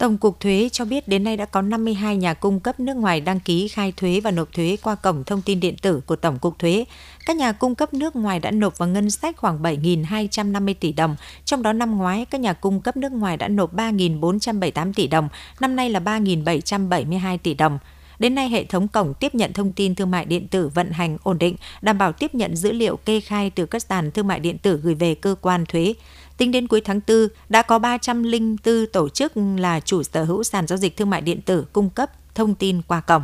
Tổng 0.00 0.18
cục 0.18 0.40
Thuế 0.40 0.68
cho 0.72 0.84
biết 0.84 1.08
đến 1.08 1.24
nay 1.24 1.36
đã 1.36 1.44
có 1.44 1.62
52 1.62 2.16
nhà 2.16 2.34
cung 2.34 2.60
cấp 2.60 2.80
nước 2.80 2.96
ngoài 2.96 3.20
đăng 3.20 3.40
ký 3.40 3.68
khai 3.68 3.92
thuế 3.96 4.20
và 4.20 4.30
nộp 4.30 4.52
thuế 4.52 4.76
qua 4.82 4.94
cổng 4.94 5.24
thông 5.24 5.42
tin 5.42 5.60
điện 5.60 5.76
tử 5.82 6.00
của 6.06 6.16
Tổng 6.16 6.38
cục 6.38 6.58
Thuế. 6.58 6.84
Các 7.26 7.36
nhà 7.36 7.52
cung 7.52 7.74
cấp 7.74 7.94
nước 7.94 8.16
ngoài 8.16 8.40
đã 8.40 8.50
nộp 8.50 8.78
vào 8.78 8.88
ngân 8.88 9.10
sách 9.10 9.36
khoảng 9.36 9.62
7.250 9.62 10.74
tỷ 10.80 10.92
đồng, 10.92 11.16
trong 11.44 11.62
đó 11.62 11.72
năm 11.72 11.98
ngoái 11.98 12.24
các 12.24 12.40
nhà 12.40 12.52
cung 12.52 12.80
cấp 12.80 12.96
nước 12.96 13.12
ngoài 13.12 13.36
đã 13.36 13.48
nộp 13.48 13.74
3.478 13.74 14.92
tỷ 14.92 15.06
đồng, 15.06 15.28
năm 15.60 15.76
nay 15.76 15.90
là 15.90 16.00
3.772 16.00 17.38
tỷ 17.38 17.54
đồng. 17.54 17.78
Đến 18.18 18.34
nay, 18.34 18.48
hệ 18.48 18.64
thống 18.64 18.88
cổng 18.88 19.14
tiếp 19.14 19.34
nhận 19.34 19.52
thông 19.52 19.72
tin 19.72 19.94
thương 19.94 20.10
mại 20.10 20.24
điện 20.24 20.48
tử 20.48 20.68
vận 20.68 20.90
hành 20.90 21.18
ổn 21.22 21.38
định, 21.38 21.56
đảm 21.82 21.98
bảo 21.98 22.12
tiếp 22.12 22.34
nhận 22.34 22.56
dữ 22.56 22.72
liệu 22.72 22.96
kê 22.96 23.20
khai 23.20 23.50
từ 23.50 23.66
các 23.66 23.82
sàn 23.82 24.10
thương 24.10 24.26
mại 24.26 24.40
điện 24.40 24.58
tử 24.58 24.80
gửi 24.82 24.94
về 24.94 25.14
cơ 25.14 25.34
quan 25.40 25.66
thuế. 25.66 25.94
Tính 26.40 26.50
đến 26.50 26.68
cuối 26.68 26.80
tháng 26.80 27.00
4, 27.08 27.28
đã 27.48 27.62
có 27.62 27.78
304 27.78 28.86
tổ 28.92 29.08
chức 29.08 29.32
là 29.36 29.80
chủ 29.80 30.02
sở 30.02 30.24
hữu 30.24 30.44
sàn 30.44 30.66
giao 30.66 30.76
dịch 30.76 30.96
thương 30.96 31.10
mại 31.10 31.20
điện 31.20 31.40
tử 31.40 31.64
cung 31.72 31.90
cấp 31.90 32.10
thông 32.34 32.54
tin 32.54 32.82
qua 32.82 33.00
cổng. 33.00 33.22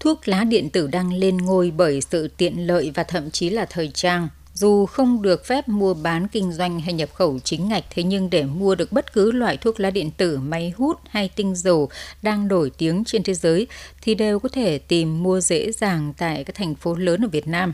Thuốc 0.00 0.28
lá 0.28 0.44
điện 0.44 0.70
tử 0.70 0.86
đang 0.86 1.14
lên 1.14 1.36
ngôi 1.36 1.72
bởi 1.76 2.00
sự 2.00 2.28
tiện 2.28 2.66
lợi 2.66 2.92
và 2.94 3.02
thậm 3.04 3.30
chí 3.30 3.50
là 3.50 3.66
thời 3.70 3.90
trang. 3.94 4.28
Dù 4.54 4.86
không 4.86 5.22
được 5.22 5.46
phép 5.46 5.68
mua 5.68 5.94
bán 5.94 6.28
kinh 6.28 6.52
doanh 6.52 6.80
hay 6.80 6.92
nhập 6.92 7.08
khẩu 7.14 7.38
chính 7.38 7.68
ngạch, 7.68 7.84
thế 7.90 8.02
nhưng 8.02 8.30
để 8.30 8.44
mua 8.44 8.74
được 8.74 8.92
bất 8.92 9.12
cứ 9.12 9.32
loại 9.32 9.56
thuốc 9.56 9.80
lá 9.80 9.90
điện 9.90 10.10
tử, 10.10 10.38
máy 10.38 10.72
hút 10.76 10.96
hay 11.08 11.28
tinh 11.28 11.54
dầu 11.54 11.88
đang 12.22 12.48
nổi 12.48 12.70
tiếng 12.78 13.04
trên 13.04 13.22
thế 13.22 13.34
giới 13.34 13.66
thì 14.02 14.14
đều 14.14 14.38
có 14.38 14.48
thể 14.48 14.78
tìm 14.78 15.22
mua 15.22 15.40
dễ 15.40 15.72
dàng 15.72 16.12
tại 16.18 16.44
các 16.44 16.56
thành 16.56 16.74
phố 16.74 16.94
lớn 16.94 17.24
ở 17.24 17.28
Việt 17.28 17.48
Nam. 17.48 17.72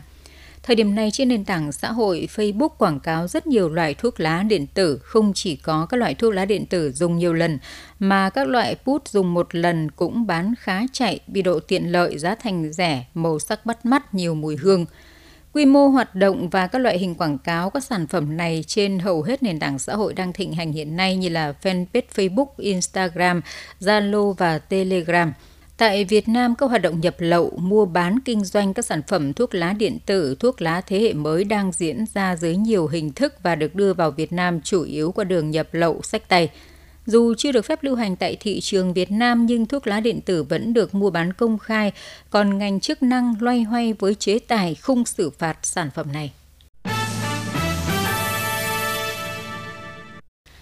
Thời 0.63 0.75
điểm 0.75 0.95
này 0.95 1.11
trên 1.11 1.29
nền 1.29 1.45
tảng 1.45 1.71
xã 1.71 1.91
hội 1.91 2.27
Facebook 2.35 2.69
quảng 2.69 2.99
cáo 2.99 3.27
rất 3.27 3.47
nhiều 3.47 3.69
loại 3.69 3.93
thuốc 3.93 4.19
lá 4.19 4.43
điện 4.43 4.67
tử, 4.67 4.97
không 5.03 5.31
chỉ 5.35 5.55
có 5.55 5.85
các 5.85 5.97
loại 5.97 6.13
thuốc 6.13 6.33
lá 6.33 6.45
điện 6.45 6.65
tử 6.65 6.91
dùng 6.91 7.17
nhiều 7.17 7.33
lần, 7.33 7.59
mà 7.99 8.29
các 8.29 8.47
loại 8.47 8.75
put 8.75 9.07
dùng 9.07 9.33
một 9.33 9.55
lần 9.55 9.91
cũng 9.91 10.27
bán 10.27 10.53
khá 10.59 10.81
chạy 10.93 11.19
vì 11.27 11.41
độ 11.41 11.59
tiện 11.59 11.91
lợi, 11.91 12.17
giá 12.17 12.35
thành 12.35 12.73
rẻ, 12.73 13.05
màu 13.13 13.39
sắc 13.39 13.65
bắt 13.65 13.85
mắt, 13.85 14.13
nhiều 14.13 14.35
mùi 14.35 14.55
hương. 14.55 14.85
Quy 15.53 15.65
mô 15.65 15.87
hoạt 15.87 16.15
động 16.15 16.49
và 16.49 16.67
các 16.67 16.79
loại 16.79 16.99
hình 16.99 17.15
quảng 17.15 17.37
cáo 17.37 17.69
các 17.69 17.83
sản 17.83 18.07
phẩm 18.07 18.37
này 18.37 18.63
trên 18.67 18.99
hầu 18.99 19.23
hết 19.23 19.43
nền 19.43 19.59
tảng 19.59 19.79
xã 19.79 19.95
hội 19.95 20.13
đang 20.13 20.33
thịnh 20.33 20.53
hành 20.53 20.71
hiện 20.71 20.95
nay 20.95 21.15
như 21.15 21.29
là 21.29 21.53
fanpage 21.63 22.01
Facebook, 22.15 22.47
Instagram, 22.57 23.41
Zalo 23.79 24.33
và 24.33 24.57
Telegram– 24.57 25.33
Tại 25.81 26.05
Việt 26.05 26.29
Nam, 26.29 26.55
các 26.55 26.65
hoạt 26.69 26.81
động 26.81 26.99
nhập 26.99 27.15
lậu, 27.17 27.51
mua 27.57 27.85
bán 27.85 28.19
kinh 28.25 28.43
doanh 28.43 28.73
các 28.73 28.85
sản 28.85 29.01
phẩm 29.07 29.33
thuốc 29.33 29.55
lá 29.55 29.73
điện 29.73 29.97
tử, 30.05 30.35
thuốc 30.39 30.61
lá 30.61 30.81
thế 30.81 30.99
hệ 30.99 31.13
mới 31.13 31.43
đang 31.43 31.71
diễn 31.71 32.05
ra 32.13 32.35
dưới 32.35 32.55
nhiều 32.55 32.87
hình 32.87 33.11
thức 33.11 33.33
và 33.43 33.55
được 33.55 33.75
đưa 33.75 33.93
vào 33.93 34.11
Việt 34.11 34.33
Nam 34.33 34.61
chủ 34.61 34.83
yếu 34.83 35.11
qua 35.11 35.23
đường 35.23 35.51
nhập 35.51 35.67
lậu 35.71 36.01
sách 36.01 36.29
tay. 36.29 36.49
Dù 37.05 37.33
chưa 37.37 37.51
được 37.51 37.65
phép 37.65 37.83
lưu 37.83 37.95
hành 37.95 38.15
tại 38.15 38.37
thị 38.39 38.59
trường 38.61 38.93
Việt 38.93 39.11
Nam 39.11 39.45
nhưng 39.45 39.65
thuốc 39.65 39.87
lá 39.87 39.99
điện 39.99 40.21
tử 40.21 40.43
vẫn 40.43 40.73
được 40.73 40.95
mua 40.95 41.09
bán 41.09 41.33
công 41.33 41.57
khai, 41.57 41.91
còn 42.29 42.57
ngành 42.57 42.79
chức 42.79 43.03
năng 43.03 43.35
loay 43.39 43.63
hoay 43.63 43.93
với 43.93 44.15
chế 44.15 44.39
tài 44.39 44.75
khung 44.75 45.05
xử 45.05 45.29
phạt 45.29 45.57
sản 45.63 45.89
phẩm 45.95 46.11
này. 46.13 46.31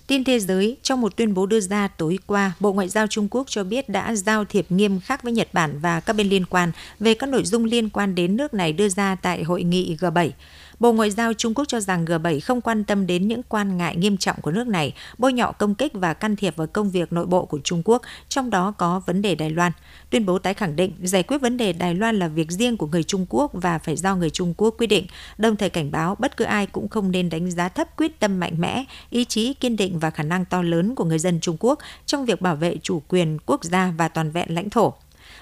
Tin 0.09 0.23
thế 0.23 0.39
giới, 0.39 0.77
trong 0.83 1.01
một 1.01 1.15
tuyên 1.15 1.33
bố 1.33 1.45
đưa 1.45 1.59
ra 1.59 1.87
tối 1.87 2.19
qua, 2.27 2.51
Bộ 2.59 2.73
Ngoại 2.73 2.89
giao 2.89 3.07
Trung 3.07 3.27
Quốc 3.31 3.47
cho 3.49 3.63
biết 3.63 3.89
đã 3.89 4.15
giao 4.15 4.45
thiệp 4.45 4.65
nghiêm 4.69 4.99
khắc 4.99 5.23
với 5.23 5.33
Nhật 5.33 5.47
Bản 5.53 5.79
và 5.81 5.99
các 5.99 6.15
bên 6.15 6.29
liên 6.29 6.45
quan 6.45 6.71
về 6.99 7.13
các 7.13 7.29
nội 7.29 7.43
dung 7.43 7.65
liên 7.65 7.89
quan 7.89 8.15
đến 8.15 8.37
nước 8.37 8.53
này 8.53 8.73
đưa 8.73 8.89
ra 8.89 9.15
tại 9.15 9.43
hội 9.43 9.63
nghị 9.63 9.97
G7. 9.99 10.29
Bộ 10.79 10.93
Ngoại 10.93 11.11
giao 11.11 11.33
Trung 11.33 11.53
Quốc 11.53 11.65
cho 11.67 11.79
rằng 11.79 12.05
G7 12.05 12.39
không 12.43 12.61
quan 12.61 12.83
tâm 12.83 13.07
đến 13.07 13.27
những 13.27 13.43
quan 13.43 13.77
ngại 13.77 13.95
nghiêm 13.95 14.17
trọng 14.17 14.41
của 14.41 14.51
nước 14.51 14.67
này, 14.67 14.93
bôi 15.17 15.33
nhọ 15.33 15.51
công 15.51 15.75
kích 15.75 15.93
và 15.93 16.13
can 16.13 16.35
thiệp 16.35 16.55
vào 16.55 16.67
công 16.67 16.89
việc 16.89 17.13
nội 17.13 17.25
bộ 17.25 17.45
của 17.45 17.59
Trung 17.63 17.81
Quốc, 17.85 18.01
trong 18.29 18.49
đó 18.49 18.73
có 18.77 19.01
vấn 19.05 19.21
đề 19.21 19.35
Đài 19.35 19.49
Loan. 19.49 19.71
Tuyên 20.09 20.25
bố 20.25 20.39
tái 20.39 20.53
khẳng 20.53 20.75
định 20.75 20.93
giải 21.03 21.23
quyết 21.23 21.37
vấn 21.37 21.57
đề 21.57 21.73
Đài 21.73 21.95
Loan 21.95 22.19
là 22.19 22.27
việc 22.27 22.51
riêng 22.51 22.77
của 22.77 22.87
người 22.87 23.03
Trung 23.03 23.25
Quốc 23.29 23.51
và 23.53 23.79
phải 23.79 23.95
do 23.95 24.15
người 24.15 24.29
Trung 24.29 24.53
Quốc 24.57 24.75
quyết 24.77 24.87
định, 24.87 25.07
đồng 25.37 25.55
thời 25.55 25.69
cảnh 25.69 25.91
báo 25.91 26.15
bất 26.19 26.37
cứ 26.37 26.45
ai 26.45 26.65
cũng 26.65 26.89
không 26.89 27.11
nên 27.11 27.29
đánh 27.29 27.51
giá 27.51 27.69
thấp 27.69 27.97
quyết 27.97 28.19
tâm 28.19 28.39
mạnh 28.39 28.55
mẽ, 28.57 28.83
ý 29.09 29.25
chí 29.25 29.53
kiên 29.53 29.75
định 29.75 29.99
và 29.99 30.09
khả 30.09 30.23
năng 30.23 30.45
to 30.45 30.61
lớn 30.61 30.95
của 30.95 31.05
người 31.05 31.19
dân 31.19 31.39
Trung 31.39 31.57
Quốc 31.59 31.79
trong 32.05 32.25
việc 32.25 32.41
bảo 32.41 32.55
vệ 32.55 32.77
chủ 32.83 33.01
quyền 33.07 33.37
quốc 33.45 33.63
gia 33.63 33.93
và 33.97 34.07
toàn 34.07 34.31
vẹn 34.31 34.55
lãnh 34.55 34.69
thổ. 34.69 34.93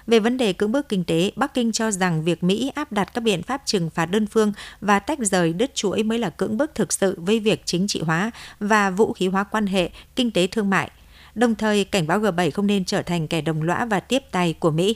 Về 0.08 0.20
vấn 0.20 0.38
đề 0.38 0.54
cưỡng 0.54 0.72
bức 0.72 0.90
kinh 0.90 1.04
tế, 1.04 1.32
Bắc 1.36 1.54
Kinh 1.54 1.72
cho 1.72 1.92
rằng 1.92 2.24
việc 2.24 2.44
Mỹ 2.44 2.72
áp 2.76 2.92
đặt 2.92 3.14
các 3.14 3.22
biện 3.22 3.44
pháp 3.44 3.62
trừng 3.66 3.90
phạt 3.90 4.06
đơn 4.06 4.28
phương 4.28 4.54
và 4.82 5.00
tách 5.00 5.20
rời 5.20 5.54
đứt 5.54 5.76
chuỗi 5.76 6.04
mới 6.04 6.20
là 6.20 6.30
cưỡng 6.30 6.58
bức 6.58 6.76
thực 6.76 6.94
sự 6.94 7.16
với 7.18 7.40
việc 7.40 7.62
chính 7.66 7.88
trị 7.88 8.02
hóa 8.02 8.32
và 8.60 8.90
vũ 8.90 9.14
khí 9.14 9.28
hóa 9.28 9.44
quan 9.44 9.68
hệ 9.68 9.90
kinh 10.16 10.32
tế 10.32 10.48
thương 10.48 10.70
mại. 10.70 10.92
Đồng 11.36 11.56
thời 11.56 11.84
cảnh 11.84 12.08
báo 12.08 12.20
G7 12.20 12.52
không 12.52 12.68
nên 12.68 12.86
trở 12.86 13.02
thành 13.02 13.28
kẻ 13.28 13.42
đồng 13.42 13.64
lõa 13.64 13.86
và 13.86 14.00
tiếp 14.00 14.24
tay 14.32 14.54
của 14.60 14.72
Mỹ. 14.72 14.96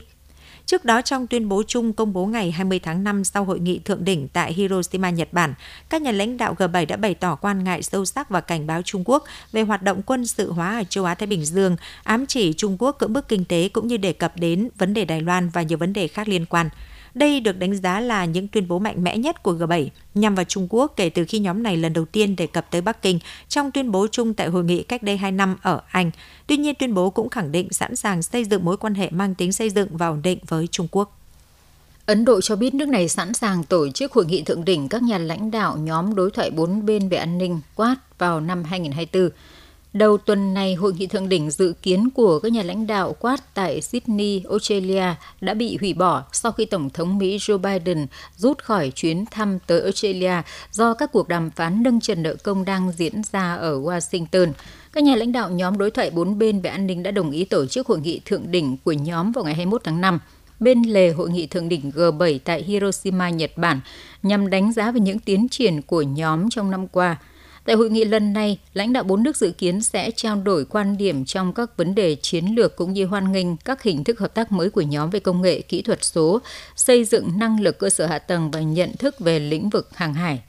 Trước 0.72 0.86
đó, 0.86 1.02
trong 1.02 1.28
tuyên 1.28 1.50
bố 1.50 1.64
chung 1.68 1.94
công 1.94 2.14
bố 2.14 2.26
ngày 2.26 2.52
20 2.52 2.80
tháng 2.80 3.04
5 3.04 3.24
sau 3.24 3.44
hội 3.44 3.60
nghị 3.60 3.80
thượng 3.80 4.06
đỉnh 4.06 4.28
tại 4.28 4.54
Hiroshima, 4.54 5.10
Nhật 5.10 5.28
Bản, 5.32 5.54
các 5.90 6.02
nhà 6.02 6.12
lãnh 6.12 6.38
đạo 6.38 6.56
G7 6.58 6.86
đã 6.88 6.96
bày 6.96 7.14
tỏ 7.14 7.36
quan 7.36 7.64
ngại 7.64 7.84
sâu 7.84 8.06
sắc 8.06 8.30
và 8.30 8.42
cảnh 8.42 8.68
báo 8.68 8.82
Trung 8.82 9.04
Quốc 9.06 9.24
về 9.52 9.62
hoạt 9.62 9.82
động 9.84 10.02
quân 10.02 10.28
sự 10.28 10.52
hóa 10.52 10.78
ở 10.80 10.84
châu 10.90 11.06
Á-Thái 11.06 11.28
Bình 11.28 11.46
Dương, 11.46 11.76
ám 12.04 12.26
chỉ 12.26 12.54
Trung 12.54 12.78
Quốc 12.80 12.96
cưỡng 13.00 13.14
bức 13.14 13.28
kinh 13.28 13.46
tế 13.46 13.70
cũng 13.70 13.88
như 13.88 13.98
đề 13.98 14.14
cập 14.14 14.34
đến 14.36 14.70
vấn 14.78 14.94
đề 14.94 15.06
Đài 15.06 15.22
Loan 15.22 15.50
và 15.50 15.62
nhiều 15.62 15.78
vấn 15.78 15.94
đề 15.94 16.08
khác 16.08 16.28
liên 16.28 16.46
quan. 16.46 16.70
Đây 17.16 17.40
được 17.40 17.58
đánh 17.58 17.76
giá 17.76 18.00
là 18.00 18.26
những 18.26 18.48
tuyên 18.48 18.68
bố 18.68 18.80
mạnh 18.80 19.04
mẽ 19.04 19.18
nhất 19.18 19.44
của 19.44 19.54
G7 19.54 19.88
nhằm 20.14 20.36
vào 20.36 20.44
Trung 20.44 20.68
Quốc 20.70 20.94
kể 20.96 21.10
từ 21.10 21.26
khi 21.28 21.40
nhóm 21.40 21.64
này 21.64 21.78
lần 21.78 21.94
đầu 21.94 22.06
tiên 22.06 22.36
đề 22.36 22.48
cập 22.48 22.72
tới 22.72 22.82
Bắc 22.82 23.02
Kinh 23.02 23.20
trong 23.50 23.72
tuyên 23.72 23.92
bố 23.92 24.08
chung 24.12 24.34
tại 24.34 24.48
hội 24.48 24.64
nghị 24.64 24.84
cách 24.84 25.04
đây 25.04 25.18
2 25.18 25.32
năm 25.32 25.56
ở 25.62 25.82
Anh. 25.92 26.12
Tuy 26.48 26.58
nhiên, 26.58 26.76
tuyên 26.76 26.94
bố 26.94 27.10
cũng 27.10 27.30
khẳng 27.30 27.52
định 27.52 27.68
sẵn 27.74 27.96
sàng 27.96 28.24
xây 28.24 28.46
dựng 28.46 28.66
mối 28.66 28.78
quan 28.78 28.96
hệ 28.96 29.10
mang 29.10 29.36
tính 29.36 29.54
xây 29.54 29.70
dựng 29.70 29.98
và 29.98 30.08
ổn 30.08 30.22
định 30.22 30.40
với 30.48 30.68
Trung 30.68 30.88
Quốc. 30.92 31.18
Ấn 32.06 32.26
Độ 32.26 32.42
cho 32.42 32.56
biết 32.56 32.74
nước 32.74 32.88
này 32.88 33.10
sẵn 33.10 33.34
sàng 33.34 33.64
tổ 33.64 33.90
chức 33.90 34.12
hội 34.12 34.26
nghị 34.26 34.42
thượng 34.42 34.66
đỉnh 34.66 34.90
các 34.90 35.04
nhà 35.04 35.18
lãnh 35.18 35.52
đạo 35.52 35.78
nhóm 35.78 36.16
đối 36.16 36.32
thoại 36.32 36.52
bốn 36.52 36.86
bên 36.86 37.10
về 37.10 37.18
an 37.18 37.38
ninh 37.38 37.60
Quad 37.76 37.98
vào 38.18 38.40
năm 38.40 38.64
2024. 38.64 39.30
Đầu 39.94 40.18
tuần 40.18 40.54
này, 40.54 40.76
hội 40.76 40.94
nghị 40.94 41.08
thượng 41.08 41.30
đỉnh 41.30 41.52
dự 41.52 41.74
kiến 41.82 42.10
của 42.10 42.40
các 42.40 42.52
nhà 42.52 42.64
lãnh 42.64 42.88
đạo 42.88 43.14
Quad 43.20 43.40
tại 43.54 43.82
Sydney, 43.82 44.44
Australia 44.50 45.04
đã 45.42 45.54
bị 45.54 45.78
hủy 45.78 45.94
bỏ 45.94 46.24
sau 46.32 46.52
khi 46.52 46.66
Tổng 46.66 46.90
thống 46.90 47.18
Mỹ 47.18 47.38
Joe 47.38 47.58
Biden 47.58 48.08
rút 48.38 48.64
khỏi 48.64 48.92
chuyến 48.96 49.26
thăm 49.32 49.60
tới 49.68 49.82
Australia 49.82 50.34
do 50.72 50.94
các 50.94 51.12
cuộc 51.12 51.28
đàm 51.28 51.50
phán 51.50 51.84
nâng 51.84 52.00
trần 52.00 52.24
nợ 52.24 52.36
công 52.36 52.66
đang 52.66 52.92
diễn 52.92 53.22
ra 53.32 53.56
ở 53.56 53.80
Washington. 53.80 54.52
Các 54.94 55.04
nhà 55.04 55.16
lãnh 55.16 55.32
đạo 55.32 55.50
nhóm 55.50 55.78
đối 55.78 55.92
thoại 55.92 56.12
bốn 56.12 56.40
bên 56.40 56.62
về 56.62 56.70
an 56.70 56.88
ninh 56.88 57.04
đã 57.04 57.12
đồng 57.12 57.32
ý 57.32 57.46
tổ 57.46 57.66
chức 57.66 57.88
hội 57.88 58.00
nghị 58.00 58.22
thượng 58.26 58.52
đỉnh 58.52 58.78
của 58.78 58.92
nhóm 58.92 59.32
vào 59.32 59.44
ngày 59.44 59.54
21 59.54 59.82
tháng 59.84 60.02
5 60.02 60.20
bên 60.60 60.84
lề 60.84 61.12
hội 61.12 61.30
nghị 61.30 61.48
thượng 61.48 61.70
đỉnh 61.70 61.92
G7 61.96 62.40
tại 62.44 62.64
Hiroshima, 62.64 63.30
Nhật 63.30 63.52
Bản 63.56 63.80
nhằm 64.24 64.50
đánh 64.50 64.74
giá 64.74 64.92
về 64.92 65.00
những 65.00 65.20
tiến 65.20 65.48
triển 65.50 65.82
của 65.82 66.02
nhóm 66.02 66.50
trong 66.50 66.72
năm 66.72 66.88
qua– 66.88 67.18
Tại 67.66 67.76
hội 67.76 67.90
nghị 67.90 68.06
lần 68.06 68.34
này, 68.34 68.60
lãnh 68.74 68.94
đạo 68.94 69.04
bốn 69.04 69.24
nước 69.24 69.38
dự 69.38 69.52
kiến 69.52 69.82
sẽ 69.82 70.12
trao 70.12 70.42
đổi 70.42 70.66
quan 70.66 70.98
điểm 70.98 71.26
trong 71.26 71.54
các 71.54 71.78
vấn 71.78 71.96
đề 71.96 72.16
chiến 72.16 72.46
lược 72.46 72.76
cũng 72.76 72.94
như 72.94 73.06
hoan 73.06 73.32
nghênh 73.32 73.58
các 73.58 73.84
hình 73.84 74.04
thức 74.04 74.20
hợp 74.20 74.34
tác 74.34 74.52
mới 74.52 74.70
của 74.70 74.82
nhóm 74.82 75.10
về 75.10 75.20
công 75.20 75.42
nghệ, 75.42 75.62
kỹ 75.62 75.82
thuật 75.82 76.04
số, 76.04 76.42
xây 76.76 77.04
dựng 77.04 77.40
năng 77.40 77.60
lực 77.60 77.80
cơ 77.80 77.90
sở 77.90 78.06
hạ 78.06 78.20
tầng 78.20 78.52
và 78.52 78.62
nhận 78.62 78.98
thức 79.00 79.20
về 79.20 79.40
lĩnh 79.40 79.70
vực 79.70 79.90
hàng 79.94 80.14
hải. 80.14 80.42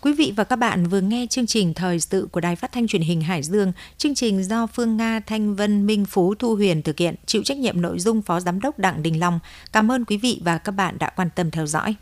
Quý 0.00 0.12
vị 0.12 0.32
và 0.36 0.44
các 0.44 0.56
bạn 0.56 0.86
vừa 0.86 1.00
nghe 1.00 1.26
chương 1.30 1.46
trình 1.46 1.74
thời 1.74 2.00
sự 2.00 2.28
của 2.32 2.40
Đài 2.40 2.56
Phát 2.56 2.72
thanh 2.72 2.86
Truyền 2.86 3.02
hình 3.02 3.20
Hải 3.20 3.42
Dương. 3.42 3.72
Chương 3.98 4.14
trình 4.14 4.44
do 4.44 4.66
Phương 4.66 4.96
Nga, 4.96 5.20
Thanh 5.20 5.56
Vân, 5.56 5.86
Minh 5.86 6.04
Phú, 6.06 6.34
Thu 6.34 6.54
Huyền 6.54 6.82
thực 6.82 6.98
hiện, 6.98 7.14
chịu 7.26 7.42
trách 7.42 7.58
nhiệm 7.58 7.80
nội 7.80 7.98
dung 7.98 8.22
Phó 8.22 8.40
Giám 8.40 8.60
đốc 8.60 8.78
Đặng 8.78 9.02
Đình 9.02 9.20
Long. 9.20 9.38
Cảm 9.72 9.92
ơn 9.92 10.04
quý 10.04 10.16
vị 10.16 10.40
và 10.44 10.58
các 10.58 10.72
bạn 10.72 10.96
đã 10.98 11.10
quan 11.16 11.28
tâm 11.34 11.50
theo 11.50 11.66
dõi. 11.66 11.94